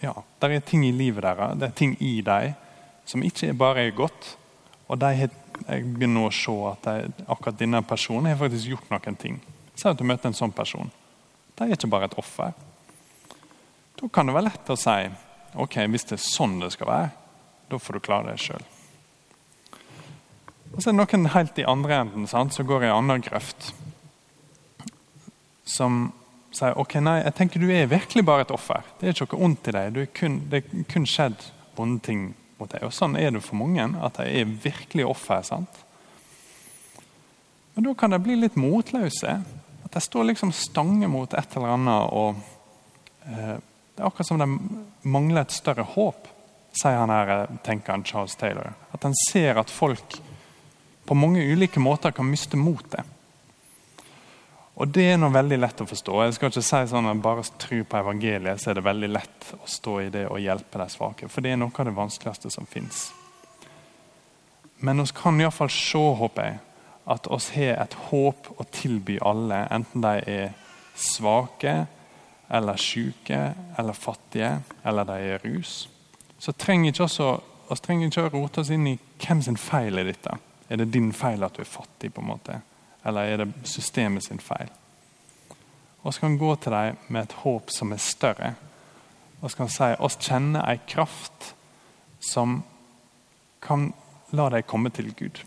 ja, 0.01 0.13
det 0.41 0.49
er 0.49 0.63
ting 0.65 0.83
i 0.87 0.93
livet 0.95 1.23
deres, 1.23 1.57
det 1.61 1.67
er 1.67 1.77
ting 1.77 1.95
i 2.01 2.15
dem 2.25 2.55
som 3.05 3.23
ikke 3.25 3.53
bare 3.57 3.85
er 3.85 3.95
godt. 3.95 4.35
Og 4.89 4.99
de 4.99 5.11
har, 5.15 5.33
jeg 5.67 5.87
begynner 5.93 6.27
å 6.27 6.33
se 6.33 6.55
at 6.71 6.87
de, 6.87 7.25
akkurat 7.27 7.59
denne 7.59 7.83
personen 7.85 8.31
har 8.31 8.39
faktisk 8.39 8.73
gjort 8.73 8.89
noen 8.91 9.17
ting. 9.19 9.37
Si 9.75 9.87
at 9.87 9.99
du 9.99 10.05
møter 10.07 10.31
en 10.31 10.37
sånn 10.37 10.53
person. 10.55 10.89
De 11.55 11.67
er 11.67 11.75
ikke 11.75 11.91
bare 11.91 12.09
et 12.09 12.17
offer. 12.19 12.55
Da 13.99 14.09
kan 14.11 14.27
det 14.27 14.35
være 14.35 14.49
lett 14.49 14.73
å 14.73 14.79
si 14.79 14.97
Ok, 15.59 15.81
hvis 15.91 16.07
det 16.07 16.15
er 16.15 16.23
sånn 16.23 16.59
det 16.61 16.71
skal 16.75 16.87
være, 16.87 17.09
da 17.71 17.79
får 17.79 17.97
du 17.97 18.03
klare 18.03 18.31
det 18.31 18.39
sjøl. 18.43 18.63
Og 20.71 20.79
så 20.79 20.89
er 20.89 20.95
det 20.95 20.99
noen 21.01 21.31
helt 21.33 21.59
i 21.59 21.67
andre 21.67 21.97
enden 22.05 22.27
sant, 22.31 22.55
som 22.55 22.67
går 22.67 22.85
i 22.85 22.89
en 22.89 23.01
annen 23.01 23.23
grøft. 23.25 23.73
Som 25.67 26.11
sier 26.55 26.77
ok, 26.79 26.97
nei, 27.03 27.17
jeg 27.25 27.35
tenker 27.35 27.63
du 27.63 27.67
er 27.71 27.89
virkelig 27.91 28.23
bare 28.27 28.45
et 28.45 28.53
offer. 28.55 28.85
Det 28.99 29.09
er 29.09 29.15
ikke 29.15 29.35
noe 29.35 29.49
ondt 29.49 29.67
i 29.67 29.75
deg. 29.75 29.99
Kun, 30.15 30.37
det 30.51 30.61
er 30.61 30.85
kun 30.91 31.07
skjedd 31.07 31.47
vonde 31.75 32.03
ting 32.07 32.25
mot 32.59 32.71
deg. 32.71 32.85
Og 32.87 32.95
Sånn 32.95 33.17
er 33.19 33.31
det 33.35 33.43
for 33.43 33.59
mange. 33.59 33.87
At 34.03 34.19
de 34.19 34.27
er 34.41 34.55
virkelig 34.63 35.07
offer. 35.07 35.43
sant? 35.47 35.81
Men 37.75 37.87
da 37.87 37.95
kan 37.97 38.15
de 38.15 38.19
bli 38.23 38.37
litt 38.39 38.59
motløse. 38.59 39.35
At 39.83 39.95
de 39.95 40.03
står 40.03 40.31
liksom 40.31 40.53
stange 40.55 41.11
mot 41.11 41.33
et 41.33 41.57
eller 41.57 41.75
annet. 41.75 42.15
og 42.15 42.35
eh, 43.27 43.57
det 44.01 44.05
er 44.05 44.09
akkurat 44.09 44.27
som 44.27 44.39
de 44.41 45.09
mangler 45.13 45.43
et 45.43 45.51
større 45.53 45.83
håp, 45.85 46.25
sier 46.73 46.95
han 46.97 47.11
her, 47.13 47.51
tenker 47.61 47.93
han 47.93 48.03
Charles 48.03 48.33
Taylor. 48.35 48.71
At 48.97 49.03
han 49.05 49.13
ser 49.29 49.59
at 49.61 49.69
folk 49.69 50.15
på 51.05 51.17
mange 51.17 51.43
ulike 51.45 51.77
måter 51.77 52.15
kan 52.17 52.25
miste 52.25 52.57
motet. 52.57 53.05
Og 54.73 54.89
Det 54.89 55.05
er 55.11 55.21
noe 55.21 55.29
veldig 55.35 55.61
lett 55.61 55.85
å 55.85 55.85
forstå. 55.85 56.17
Jeg 56.23 56.33
skal 56.33 56.49
ikke 56.49 56.65
si 56.65 56.81
sånn 56.89 57.11
at 57.11 57.21
Bare 57.21 57.45
tro 57.61 57.83
på 57.85 58.01
evangeliet, 58.01 58.57
så 58.57 58.71
er 58.71 58.79
det 58.79 58.87
veldig 58.89 59.11
lett 59.13 59.53
å 59.59 59.69
stå 59.69 59.95
i 60.01 60.09
det 60.09 60.25
og 60.31 60.41
hjelpe 60.41 60.81
de 60.81 60.89
svake. 60.89 61.29
For 61.29 61.45
det 61.45 61.53
er 61.53 61.61
noe 61.61 61.69
av 61.69 61.91
det 61.91 61.97
vanskeligste 62.01 62.49
som 62.49 62.65
fins. 62.65 63.11
Men 64.81 65.05
vi 65.05 65.09
kan 65.13 65.37
iallfall 65.37 65.69
se, 65.69 66.07
håper 66.25 66.49
jeg, 66.49 66.61
at 67.05 67.29
oss 67.29 67.53
har 67.53 67.83
et 67.85 68.01
håp 68.09 68.49
å 68.57 68.69
tilby 68.73 69.21
alle, 69.21 69.67
enten 69.69 70.01
de 70.01 70.17
er 70.25 70.53
svake 70.97 71.83
eller 72.51 72.79
syke 72.79 73.53
eller 73.79 73.95
fattige 73.95 74.57
eller 74.83 75.07
de 75.07 75.19
er 75.35 75.45
rus, 75.45 75.89
så 76.39 76.51
trenger 76.51 76.91
ikke 76.91 77.05
også, 77.05 77.29
vi 77.69 77.77
trenger 77.79 78.09
ikke 78.09 78.25
å 78.27 78.33
rote 78.33 78.63
oss 78.63 78.71
inn 78.73 78.89
i 78.89 78.97
hvem 79.21 79.41
sin 79.45 79.57
feil 79.57 80.01
er 80.01 80.09
dette. 80.09 80.35
Er 80.71 80.81
det 80.81 80.91
din 80.93 81.11
feil 81.13 81.43
at 81.43 81.55
du 81.55 81.63
er 81.63 81.69
fattig, 81.69 82.13
på 82.13 82.23
en 82.23 82.31
måte? 82.31 82.61
eller 83.03 83.21
er 83.21 83.37
det 83.37 83.53
systemet 83.63 84.23
sin 84.23 84.39
feil? 84.39 84.69
Vi 86.03 86.11
kan 86.19 86.37
gå 86.37 86.55
til 86.55 86.71
dem 86.71 86.97
med 87.07 87.23
et 87.23 87.37
håp 87.43 87.69
som 87.69 87.91
er 87.91 88.01
større. 88.01 88.53
Vi 89.41 89.49
kan 89.57 89.69
si 89.69 89.91
oss 89.99 90.17
kjenner 90.21 90.65
en 90.65 90.85
kraft 90.87 91.53
som 92.19 92.61
kan 93.61 93.91
la 94.31 94.49
dem 94.49 94.63
komme 94.63 94.89
til 94.89 95.13
Gud. 95.13 95.43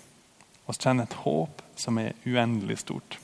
Vi 0.66 0.78
kjenner 0.78 1.04
et 1.04 1.20
håp 1.24 1.62
som 1.76 1.98
er 1.98 2.14
uendelig 2.26 2.78
stort. 2.84 3.18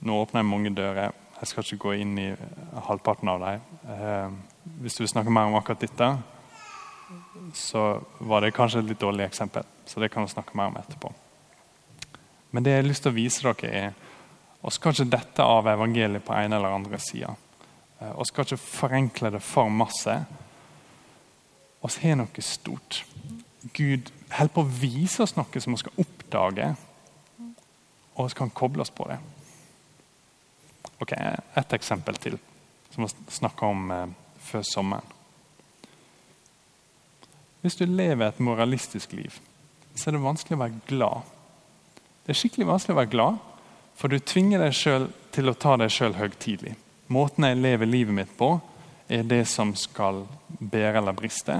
Nå 0.00 0.16
åpner 0.22 0.40
jeg 0.40 0.48
mange 0.48 0.70
dører. 0.72 1.12
Jeg 1.40 1.48
skal 1.48 1.64
ikke 1.64 1.84
gå 1.84 1.94
inn 2.00 2.12
i 2.20 2.28
halvparten 2.86 3.28
av 3.28 3.42
dem. 3.42 3.64
Eh, 3.92 4.68
hvis 4.80 4.96
du 4.96 5.02
vil 5.02 5.10
snakke 5.12 5.32
mer 5.32 5.48
om 5.48 5.56
akkurat 5.58 5.80
dette, 5.80 6.08
så 7.56 7.82
var 8.20 8.40
det 8.40 8.54
kanskje 8.56 8.80
et 8.80 8.88
litt 8.92 9.00
dårlig 9.00 9.26
eksempel. 9.26 9.66
Så 9.84 10.00
det 10.00 10.08
kan 10.12 10.24
vi 10.24 10.32
snakke 10.32 10.56
mer 10.56 10.70
om 10.70 10.78
etterpå. 10.80 11.10
Men 12.50 12.64
det 12.64 12.72
jeg 12.72 12.82
har 12.82 12.88
lyst 12.88 13.04
til 13.04 13.12
å 13.12 13.18
vise 13.18 13.44
dere, 13.44 13.70
er 13.70 13.92
vi 14.60 14.72
skal 14.76 14.94
ikke 14.94 15.12
dette 15.12 15.44
av 15.44 15.68
evangeliet 15.72 16.24
på 16.24 16.36
ene 16.36 16.56
eller 16.56 16.76
andre 16.76 17.00
sida. 17.00 17.34
Vi 18.00 18.06
eh, 18.08 18.22
skal 18.28 18.46
ikke 18.46 18.60
forenkle 18.60 19.32
det 19.36 19.42
for 19.44 19.72
masse. 19.72 20.16
Vi 21.80 21.90
har 22.06 22.16
noe 22.20 22.44
stort. 22.44 23.02
Gud 23.76 24.08
holder 24.32 24.54
på 24.54 24.64
å 24.64 24.72
vise 24.80 25.24
oss 25.24 25.36
noe 25.36 25.60
som 25.60 25.76
vi 25.76 25.82
skal 25.82 26.00
oppdage, 26.04 26.70
og 28.16 28.28
vi 28.28 28.36
kan 28.36 28.52
koble 28.52 28.84
oss 28.84 28.92
på 28.92 29.08
det. 29.08 29.20
Ok, 31.00 31.12
Et 31.56 31.72
eksempel 31.72 32.16
til, 32.20 32.36
som 32.92 33.04
vi 33.04 33.32
snakka 33.32 33.66
om 33.66 33.90
eh, 33.94 34.06
før 34.44 34.62
sommeren. 34.66 35.16
Hvis 37.60 37.76
du 37.76 37.84
lever 37.84 38.26
et 38.26 38.40
moralistisk 38.40 39.12
liv, 39.12 39.34
så 39.94 40.08
er 40.08 40.16
det 40.16 40.24
vanskelig 40.24 40.56
å 40.56 40.62
være 40.62 40.82
glad. 40.88 41.32
Det 42.24 42.32
er 42.32 42.38
skikkelig 42.40 42.68
vanskelig 42.68 42.94
å 42.94 43.00
være 43.00 43.12
glad, 43.12 43.40
for 44.00 44.08
du 44.08 44.16
tvinger 44.18 44.62
deg 44.64 44.76
selv 44.76 45.10
til 45.34 45.50
å 45.50 45.56
ta 45.60 45.74
deg 45.80 45.92
sjøl 45.92 46.16
høytidelig. 46.16 46.76
Måten 47.12 47.44
jeg 47.44 47.60
lever 47.60 47.90
livet 47.90 48.16
mitt 48.16 48.32
på, 48.38 48.54
er 49.10 49.26
det 49.26 49.42
som 49.50 49.74
skal 49.76 50.22
bære 50.48 51.00
eller 51.02 51.16
briste. 51.16 51.58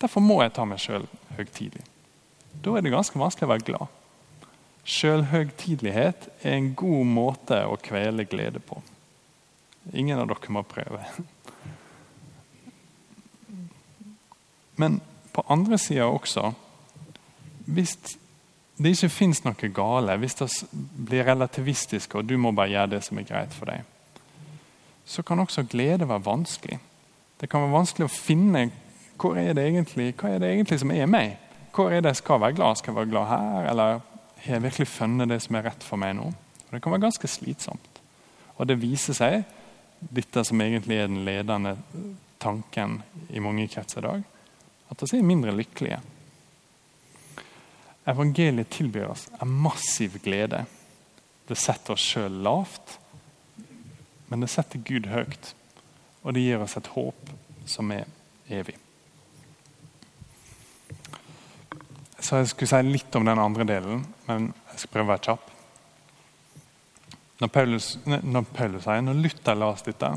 Derfor 0.00 0.24
må 0.24 0.40
jeg 0.42 0.54
ta 0.56 0.64
meg 0.66 0.80
sjøl 0.82 1.06
høytidelig. 1.36 1.84
Da 2.64 2.74
er 2.74 2.82
det 2.82 2.94
ganske 2.94 3.20
vanskelig 3.20 3.46
å 3.46 3.52
være 3.52 3.66
glad. 3.68 3.97
Sjølhøgtidelighet 4.88 6.28
er 6.42 6.54
en 6.56 6.70
god 6.78 7.04
måte 7.04 7.58
å 7.68 7.76
kvele 7.76 8.24
glede 8.24 8.62
på. 8.64 8.80
Ingen 9.92 10.20
av 10.20 10.30
dere 10.30 10.52
må 10.54 10.62
prøve. 10.64 11.02
Men 14.80 15.00
på 15.34 15.44
andre 15.48 15.78
sida 15.78 16.06
også 16.06 16.52
Hvis 17.68 17.96
det 18.78 18.94
ikke 18.94 19.10
fins 19.10 19.42
noe 19.44 19.68
gale, 19.74 20.14
hvis 20.16 20.38
det 20.38 20.46
blir 20.96 21.26
relativistisk 21.26 22.14
og 22.14 22.28
du 22.28 22.36
må 22.40 22.52
bare 22.54 22.70
gjøre 22.72 22.92
det 22.94 23.00
som 23.04 23.18
er 23.18 23.26
greit 23.28 23.52
for 23.52 23.68
deg, 23.68 23.82
så 25.04 25.24
kan 25.26 25.42
også 25.42 25.66
glede 25.68 26.08
være 26.08 26.24
vanskelig. 26.24 26.78
Det 27.40 27.48
kan 27.50 27.66
være 27.66 27.74
vanskelig 27.74 28.06
å 28.06 28.14
finne 28.14 28.68
hvor 29.18 29.36
er 29.36 29.52
det 29.52 29.66
egentlig, 29.66 30.14
hva 30.14 30.30
er 30.30 30.40
det 30.40 30.52
egentlig 30.52 30.78
som 30.80 30.94
er 30.94 31.10
meg. 31.10 31.34
Hvor 31.74 31.90
er 31.90 32.00
det 32.00 32.14
jeg 32.14 32.22
skal 32.22 32.40
være 32.40 32.56
glad? 32.56 32.78
Skal 32.78 32.94
jeg 32.94 33.00
være 33.00 33.10
glad 33.10 33.26
her, 33.26 33.68
eller 33.72 34.00
har 34.44 34.58
jeg 34.58 34.64
virkelig 34.64 34.88
funnet 34.90 35.30
det 35.30 35.40
som 35.44 35.58
er 35.58 35.66
rett 35.68 35.84
for 35.84 36.00
meg 36.00 36.14
nå? 36.18 36.28
Og 36.68 36.74
det 36.74 36.82
kan 36.84 36.94
være 36.94 37.06
ganske 37.06 37.30
slitsomt. 37.30 38.00
Og 38.58 38.68
det 38.68 38.78
viser 38.80 39.16
seg, 39.16 39.42
dette 39.98 40.44
som 40.46 40.60
egentlig 40.62 40.98
er 40.98 41.10
den 41.10 41.24
ledende 41.26 41.74
tanken 42.38 43.00
i 43.34 43.42
mange 43.42 43.66
kretser 43.70 44.02
i 44.02 44.06
dag, 44.06 44.24
at 44.88 45.04
vi 45.04 45.18
er 45.18 45.26
mindre 45.26 45.54
lykkelige. 45.54 45.98
Evangeliet 48.08 48.70
tilbyr 48.72 49.10
oss 49.10 49.26
en 49.42 49.50
massiv 49.52 50.16
glede. 50.24 50.62
Det 51.48 51.58
setter 51.58 51.96
oss 51.96 52.06
sjøl 52.14 52.40
lavt, 52.44 52.96
men 54.28 54.44
det 54.44 54.52
setter 54.52 54.80
Gud 54.84 55.10
høyt. 55.12 55.52
Og 56.22 56.34
det 56.34 56.44
gir 56.44 56.62
oss 56.64 56.76
et 56.78 56.92
håp 56.94 57.32
som 57.68 57.92
er 57.92 58.08
evig. 58.48 58.76
Så 62.18 62.40
jeg 62.40 62.50
skulle 62.50 62.70
si 62.70 62.80
litt 62.88 63.14
om 63.18 63.26
den 63.28 63.38
andre 63.38 63.66
delen, 63.68 64.02
men 64.26 64.50
jeg 64.72 64.82
skal 64.82 64.92
prøve 64.94 65.06
å 65.06 65.12
være 65.12 65.24
kjapp. 65.28 65.54
Når, 67.38 67.50
Paulus, 67.54 67.86
når, 68.06 68.48
Paulus, 68.54 68.88
når 69.06 69.20
Luther 69.22 69.58
leste 69.60 69.92
dette, 69.92 70.10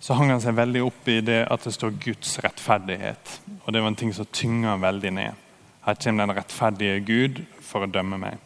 så 0.00 0.16
hang 0.16 0.32
han 0.32 0.42
seg 0.42 0.56
veldig 0.56 0.82
opp 0.82 1.08
i 1.12 1.20
det 1.22 1.42
at 1.46 1.66
det 1.66 1.74
står 1.76 1.98
Guds 2.02 2.38
rettferdighet. 2.42 3.34
Og 3.62 3.72
Det 3.72 3.82
var 3.82 3.92
en 3.92 3.98
ting 4.00 4.14
som 4.16 4.26
tynga 4.26 4.78
veldig 4.80 5.12
ned. 5.14 5.46
Her 5.84 5.98
kommer 6.00 6.26
den 6.26 6.36
rettferdige 6.36 7.02
Gud 7.04 7.42
for 7.64 7.84
å 7.84 7.90
dømme 7.90 8.18
meg. 8.20 8.40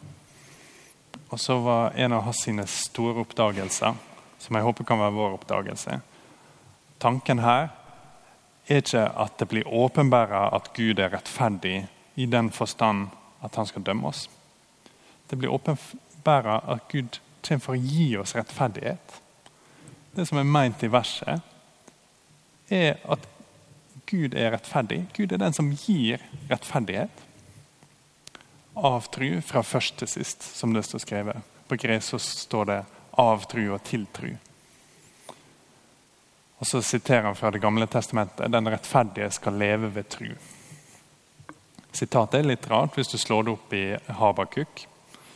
Og 1.31 1.39
så 1.41 1.57
var 1.63 1.95
en 1.97 2.13
av 2.13 2.27
hans 2.27 2.43
sine 2.45 2.67
store 2.69 3.23
oppdagelser, 3.23 3.95
som 4.39 4.59
jeg 4.59 4.67
håper 4.67 4.85
kan 4.85 5.01
være 5.01 5.15
vår 5.15 5.39
oppdagelse 5.39 5.97
Tanken 7.01 7.41
her 7.43 7.71
er 8.67 8.79
ikke 8.81 9.01
at 9.19 9.35
det 9.39 9.47
blir 9.51 9.67
åpenbæra 9.67 10.47
at 10.55 10.71
Gud 10.73 10.99
er 10.99 11.11
rettferdig 11.13 11.83
i 12.15 12.25
den 12.25 12.51
forstand 12.51 13.07
at 13.43 13.55
han 13.55 13.67
skal 13.67 13.83
dømme 13.83 14.07
oss. 14.07 14.29
Det 15.27 15.35
blir 15.35 15.53
åpenbæra 15.53 16.61
at 16.67 16.87
Gud 16.91 17.19
kommer 17.45 17.61
for 17.61 17.75
å 17.75 17.81
gi 17.81 18.15
oss 18.17 18.35
rettferdighet. 18.35 19.19
Det 20.15 20.25
som 20.25 20.39
er 20.39 20.47
meint 20.47 20.83
i 20.83 20.89
verset, 20.89 21.43
er 22.71 22.97
at 23.11 23.27
Gud 24.09 24.33
er 24.37 24.53
rettferdig. 24.53 25.03
Gud 25.13 25.33
er 25.33 25.41
den 25.41 25.53
som 25.53 25.71
gir 25.73 26.23
rettferdighet. 26.49 27.23
Av 28.75 29.07
tru 29.11 29.41
fra 29.45 29.63
først 29.63 29.99
til 29.99 30.09
sist, 30.09 30.43
som 30.55 30.73
det 30.73 30.85
står 30.85 31.03
skrevet. 31.03 31.53
På 31.67 31.77
gresk 31.79 32.19
står 32.21 32.65
det 32.65 32.85
'av 33.17 33.45
tru' 33.51 33.73
og 33.73 33.83
'til 33.83 34.07
tru'. 34.13 34.37
Og 36.59 36.67
Så 36.67 36.81
siterer 36.81 37.23
han 37.23 37.35
fra 37.35 37.51
Det 37.51 37.61
gamle 37.61 37.87
testamentet 37.87 38.51
'Den 38.51 38.67
rettferdige 38.67 39.31
skal 39.31 39.53
leve 39.53 39.95
ved 39.95 40.09
tru'. 40.09 40.54
Sitatet 41.95 42.41
er 42.41 42.49
litt 42.49 42.67
rart 42.67 42.97
hvis 42.97 43.13
du 43.13 43.17
slår 43.17 43.47
det 43.47 43.55
opp 43.55 43.73
i 43.73 43.85
Habakuk 44.19 44.83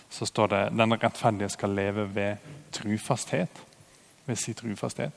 så 0.09 0.25
står 0.25 0.47
det 0.47 0.69
den 0.77 0.93
rettferdige 0.93 1.49
skal 1.49 1.69
leve 1.69 2.15
ved 2.15 2.35
trufasthet. 2.71 3.49
Ved 4.25 4.35
sin 4.35 4.53
trufasthet. 4.53 5.11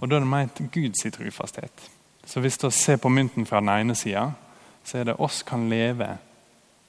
Og 0.00 0.10
Da 0.10 0.16
er 0.16 0.20
det 0.20 0.28
ment 0.28 0.62
Guds 0.72 1.12
trufasthet. 1.12 1.90
Så 2.26 2.40
hvis 2.40 2.58
du 2.58 2.70
ser 2.70 2.96
på 2.96 3.08
mynten 3.08 3.46
fra 3.46 3.60
den 3.60 3.68
ene 3.68 3.94
sida, 3.94 4.30
så 4.84 4.98
er 4.98 5.04
det 5.04 5.16
oss 5.18 5.42
kan 5.42 5.68
leve 5.68 6.18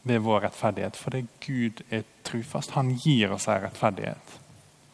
ved 0.03 0.19
vår 0.19 0.39
rettferdighet. 0.39 0.97
For 0.97 1.09
det 1.09 1.19
er 1.19 1.45
Gud 1.47 1.81
er 1.91 2.01
trufast. 2.23 2.71
Han 2.71 2.97
gir 3.05 3.31
oss 3.31 3.47
ei 3.47 3.59
rettferdighet. 3.59 4.39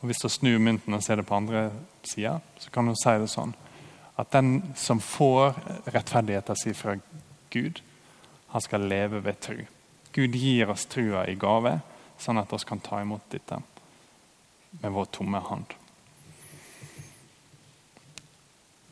Og 0.02 0.06
Hvis 0.06 0.18
du 0.18 0.30
snur 0.30 0.60
mynten 0.60 0.94
og 0.94 1.04
ser 1.04 1.16
det 1.16 1.26
på 1.26 1.36
andre 1.36 1.72
sida, 2.04 2.40
så 2.60 2.72
kan 2.72 2.88
du 2.88 2.96
si 2.96 3.10
det 3.10 3.30
sånn 3.30 3.54
at 4.18 4.32
den 4.34 4.74
som 4.76 5.00
får 5.00 5.54
rettferdigheten 5.94 6.56
sin 6.56 6.74
fra 6.74 6.96
Gud, 7.52 7.82
han 8.50 8.62
skal 8.62 8.88
leve 8.90 9.24
ved 9.24 9.40
tru. 9.40 9.60
Gud 10.12 10.36
gir 10.36 10.70
oss 10.70 10.88
trua 10.90 11.26
i 11.30 11.38
gave, 11.38 11.80
sånn 12.18 12.42
at 12.42 12.52
vi 12.52 12.60
kan 12.66 12.82
ta 12.84 13.02
imot 13.02 13.30
dette 13.30 13.62
med 14.82 14.92
vår 14.94 15.06
tomme 15.14 15.42
hånd. 15.46 15.76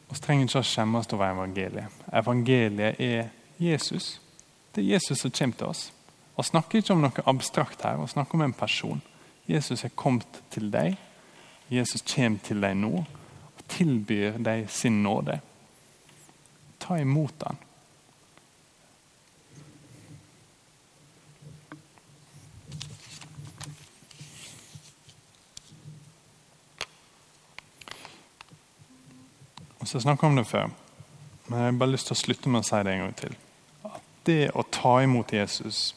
Vi 0.07 0.19
trenger 0.23 0.47
ikke 0.47 0.61
å 0.61 0.67
skjemmes 0.67 1.09
over 1.11 1.33
evangeliet. 1.33 2.03
Evangeliet 2.15 3.01
er 3.03 3.29
Jesus. 3.59 4.19
Det 4.71 4.83
er 4.83 4.93
Jesus 4.93 5.25
som 5.25 5.33
kommer 5.33 5.59
til 5.59 5.71
oss. 5.73 5.83
Vi 6.37 6.45
snakker 6.45 6.79
ikke 6.79 6.93
om 6.93 7.03
noe 7.03 7.27
abstrakt 7.27 7.83
her, 7.83 7.97
vi 7.97 8.07
snakker 8.13 8.37
om 8.37 8.45
en 8.45 8.55
person. 8.55 9.01
Jesus 9.49 9.83
er 9.83 9.95
kommet 9.95 10.41
til 10.53 10.69
deg. 10.71 10.97
Jesus 11.71 12.03
kommer 12.07 12.39
til 12.45 12.61
deg 12.63 12.75
nå 12.77 12.93
og 13.01 13.63
tilbyr 13.73 14.37
deg 14.43 14.67
sin 14.71 15.01
nåde. 15.03 15.39
Ta 16.79 16.99
imot 17.01 17.35
han. 29.87 29.91
Så 29.91 29.97
jeg 29.97 30.01
snakka 30.01 30.27
om 30.27 30.35
det 30.35 30.47
før, 30.47 30.69
men 31.47 31.59
jeg 31.59 31.71
har 31.71 31.79
bare 31.79 31.91
lyst 31.91 32.07
til 32.07 32.17
å 32.17 32.23
slutte 32.23 32.49
med 32.49 32.61
å 32.63 32.67
si 32.67 32.83
det 32.83 32.93
en 32.93 33.05
gang 33.05 33.13
til. 33.15 33.35
At 33.87 34.01
det 34.27 34.51
å 34.53 34.63
ta 34.63 35.01
imot 35.03 35.31
Jesus 35.31 35.95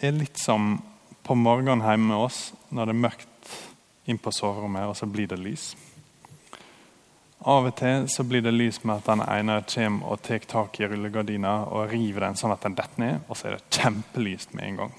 er 0.00 0.16
litt 0.16 0.38
som 0.38 0.80
på 1.22 1.36
morgenen 1.36 1.84
hjemme 1.84 2.10
med 2.10 2.24
oss 2.24 2.52
når 2.70 2.86
det 2.86 2.94
er 2.94 3.04
mørkt 3.04 3.54
inn 4.10 4.18
på 4.18 4.32
soverommet, 4.32 4.88
og 4.88 4.96
så 4.96 5.06
blir 5.06 5.28
det 5.30 5.38
lys. 5.38 5.76
Av 7.40 7.64
og 7.64 7.76
til 7.78 8.08
så 8.10 8.24
blir 8.26 8.42
det 8.42 8.52
lys 8.52 8.82
med 8.84 8.98
at 8.98 9.06
den 9.06 9.22
ene 9.24 9.60
kommer 9.70 10.10
og 10.12 10.22
tar 10.26 10.42
tak 10.50 10.80
i 10.80 10.88
rullegardina 10.88 11.70
og 11.70 11.92
river 11.92 12.26
den 12.26 12.36
sånn 12.36 12.52
at 12.52 12.66
den 12.66 12.76
detter 12.76 13.00
ned, 13.00 13.22
og 13.28 13.38
så 13.38 13.48
er 13.48 13.56
det 13.56 13.78
kjempelyst 13.78 14.52
med 14.56 14.66
en 14.66 14.82
gang. 14.82 14.92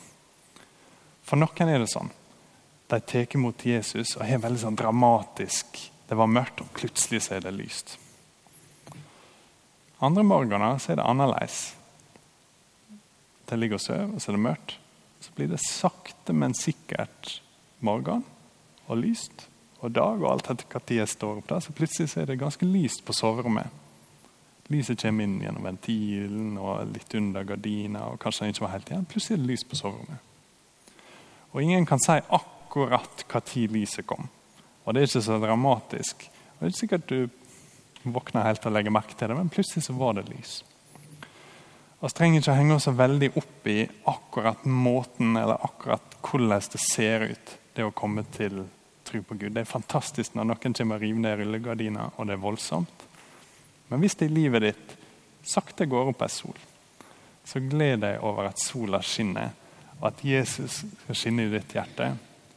For 1.27 1.37
noen 1.37 1.69
er 1.69 1.83
det 1.83 1.91
sånn. 1.91 2.09
De 2.89 2.99
tar 2.99 3.35
imot 3.35 3.65
Jesus 3.65 4.15
og 4.15 4.25
har 4.25 4.41
veldig 4.41 4.63
sånn 4.63 4.79
dramatisk 4.79 5.83
det 6.11 6.17
var 6.19 6.27
mørkt, 6.27 6.59
og 6.59 6.73
plutselig 6.75 7.21
så 7.23 7.37
er 7.37 7.45
det 7.45 7.53
lyst. 7.55 7.93
Andre 10.03 10.25
morgener 10.27 10.79
så 10.81 10.91
er 10.91 10.97
det 10.99 11.05
annerledes. 11.07 11.59
Det 13.47 13.59
ligger 13.59 13.79
og 13.79 13.83
sover, 13.85 14.09
og 14.11 14.19
så 14.19 14.31
er 14.31 14.35
det 14.35 14.43
mørkt. 14.43 14.73
Så 15.23 15.31
blir 15.37 15.47
det 15.47 15.61
sakte, 15.63 16.35
men 16.35 16.57
sikkert 16.57 17.37
morgen 17.79 18.25
og 18.87 18.99
lyst 18.99 19.45
og 19.79 19.93
dag. 19.95 20.19
Og 20.19 20.27
alt 20.33 20.51
etter 20.51 20.67
når 20.81 20.97
jeg 20.97 21.13
står 21.13 21.39
opp 21.39 21.47
der, 21.47 21.63
så 21.63 21.77
plutselig 21.79 22.11
så 22.11 22.25
er 22.25 22.27
det 22.27 22.41
ganske 22.41 22.67
lyst 22.67 23.05
på 23.07 23.15
soverommet. 23.15 23.71
Lyset 24.67 24.99
kommer 24.99 25.27
inn 25.29 25.39
gjennom 25.45 25.63
ventilen 25.67 26.59
og 26.59 26.91
litt 26.91 27.15
under 27.15 27.47
gardina. 27.47 28.03
og 28.11 28.19
kanskje 28.19 28.45
den 28.49 28.53
ikke 28.55 28.65
var 28.67 28.75
helt 28.75 28.91
igjen. 28.91 29.07
Plutselig 29.07 29.37
er 29.39 29.45
det 29.45 29.53
lyst 29.53 29.69
på 29.69 29.79
soverommet. 29.79 30.27
Og 31.51 31.63
ingen 31.63 31.87
kan 31.87 32.03
si 32.03 32.19
akkurat 32.19 33.25
når 33.31 33.71
lyset 33.71 34.07
kom. 34.07 34.27
Og 34.83 34.93
det 34.93 35.01
er 35.01 35.09
ikke 35.09 35.23
så 35.27 35.37
dramatisk. 35.41 36.25
Det 36.25 36.65
er 36.65 36.73
ikke 36.73 36.83
sikkert 36.83 37.11
du 37.11 38.11
våkner 38.13 38.47
helt 38.47 38.65
og 38.65 38.73
legger 38.73 38.93
merke 38.93 39.15
til 39.17 39.29
det, 39.29 39.37
men 39.37 39.51
plutselig 39.53 39.85
så 39.85 39.95
var 39.97 40.17
det 40.17 40.27
lys. 40.31 40.61
Vi 42.01 42.09
trenger 42.17 42.41
ikke 42.41 42.53
å 42.53 42.57
henge 42.57 42.75
oss 42.79 42.87
så 42.87 42.95
veldig 42.97 43.27
opp 43.37 43.67
i 43.69 43.83
akkurat 44.09 44.63
måten 44.65 45.35
eller 45.37 45.61
akkurat 45.61 46.15
hvordan 46.25 46.63
det 46.73 46.81
ser 46.81 47.27
ut, 47.29 47.51
det 47.77 47.85
å 47.85 47.93
komme 47.93 48.23
til 48.33 48.63
tro 49.05 49.21
på 49.21 49.37
Gud. 49.37 49.53
Det 49.53 49.61
er 49.61 49.69
fantastisk 49.69 50.33
når 50.33 50.49
noen 50.49 50.75
kommer 50.77 50.97
og 50.97 51.05
river 51.05 51.21
ned 51.21 51.37
rullegardina, 51.41 52.07
og 52.15 52.27
det 52.27 52.35
er 52.35 52.41
voldsomt. 52.41 53.05
Men 53.91 54.01
hvis 54.01 54.17
det 54.17 54.31
i 54.31 54.33
livet 54.33 54.65
ditt 54.65 54.97
sakte 55.45 55.85
går 55.89 56.09
opp 56.13 56.25
ei 56.25 56.31
sol, 56.31 56.57
så 57.45 57.61
gled 57.61 58.01
deg 58.01 58.21
over 58.25 58.49
at 58.49 58.61
sola 58.61 59.01
skinner, 59.05 59.53
og 59.99 60.09
at 60.09 60.25
Jesus 60.25 60.81
skal 61.03 61.17
skinne 61.17 61.45
i 61.45 61.53
ditt 61.53 61.75
hjerte 61.75 62.13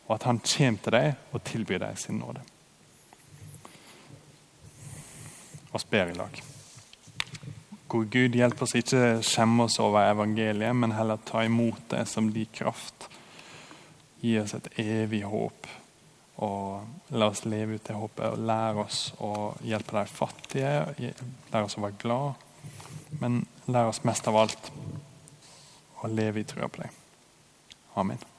og 0.06 0.16
at 0.16 0.26
han 0.28 0.40
kommer 0.44 0.82
til 0.84 0.96
deg 0.96 1.32
og 1.32 1.44
tilbyr 1.48 1.80
deg 1.86 2.00
sin 2.00 2.18
nåde. 2.20 2.42
Og 5.74 5.86
ber 5.90 6.12
i 6.12 6.18
lag. 6.18 6.42
God 7.88 8.10
Gud, 8.10 8.34
hjelp 8.34 8.62
oss 8.62 8.74
ikke 8.78 9.20
skjemme 9.22 9.66
oss 9.68 9.78
over 9.82 10.08
evangeliet, 10.08 10.74
men 10.76 10.94
heller 10.96 11.20
ta 11.26 11.44
imot 11.46 11.88
det 11.92 12.04
som 12.10 12.30
din 12.32 12.50
kraft. 12.50 13.08
Gi 14.22 14.36
oss 14.40 14.54
et 14.56 14.66
evig 14.82 15.22
håp. 15.28 15.68
Og 16.42 17.14
la 17.14 17.30
oss 17.30 17.44
leve 17.46 17.78
ut 17.78 17.86
det 17.86 17.94
håpet 17.94 18.34
og 18.34 18.42
lære 18.48 18.82
oss 18.82 19.00
å 19.22 19.52
hjelpe 19.62 19.94
de 20.00 20.10
fattige. 20.10 20.74
Lære 21.52 21.64
oss 21.68 21.78
å 21.78 21.86
være 21.86 22.00
glad. 22.02 22.44
Men 23.22 23.44
lære 23.70 23.94
oss 23.94 24.02
mest 24.02 24.26
av 24.26 24.42
alt 24.42 24.70
å 26.02 26.10
leve 26.10 26.42
i 26.42 26.48
trua 26.48 26.66
på 26.66 26.82
deg. 26.82 27.02
Amen. 27.94 28.33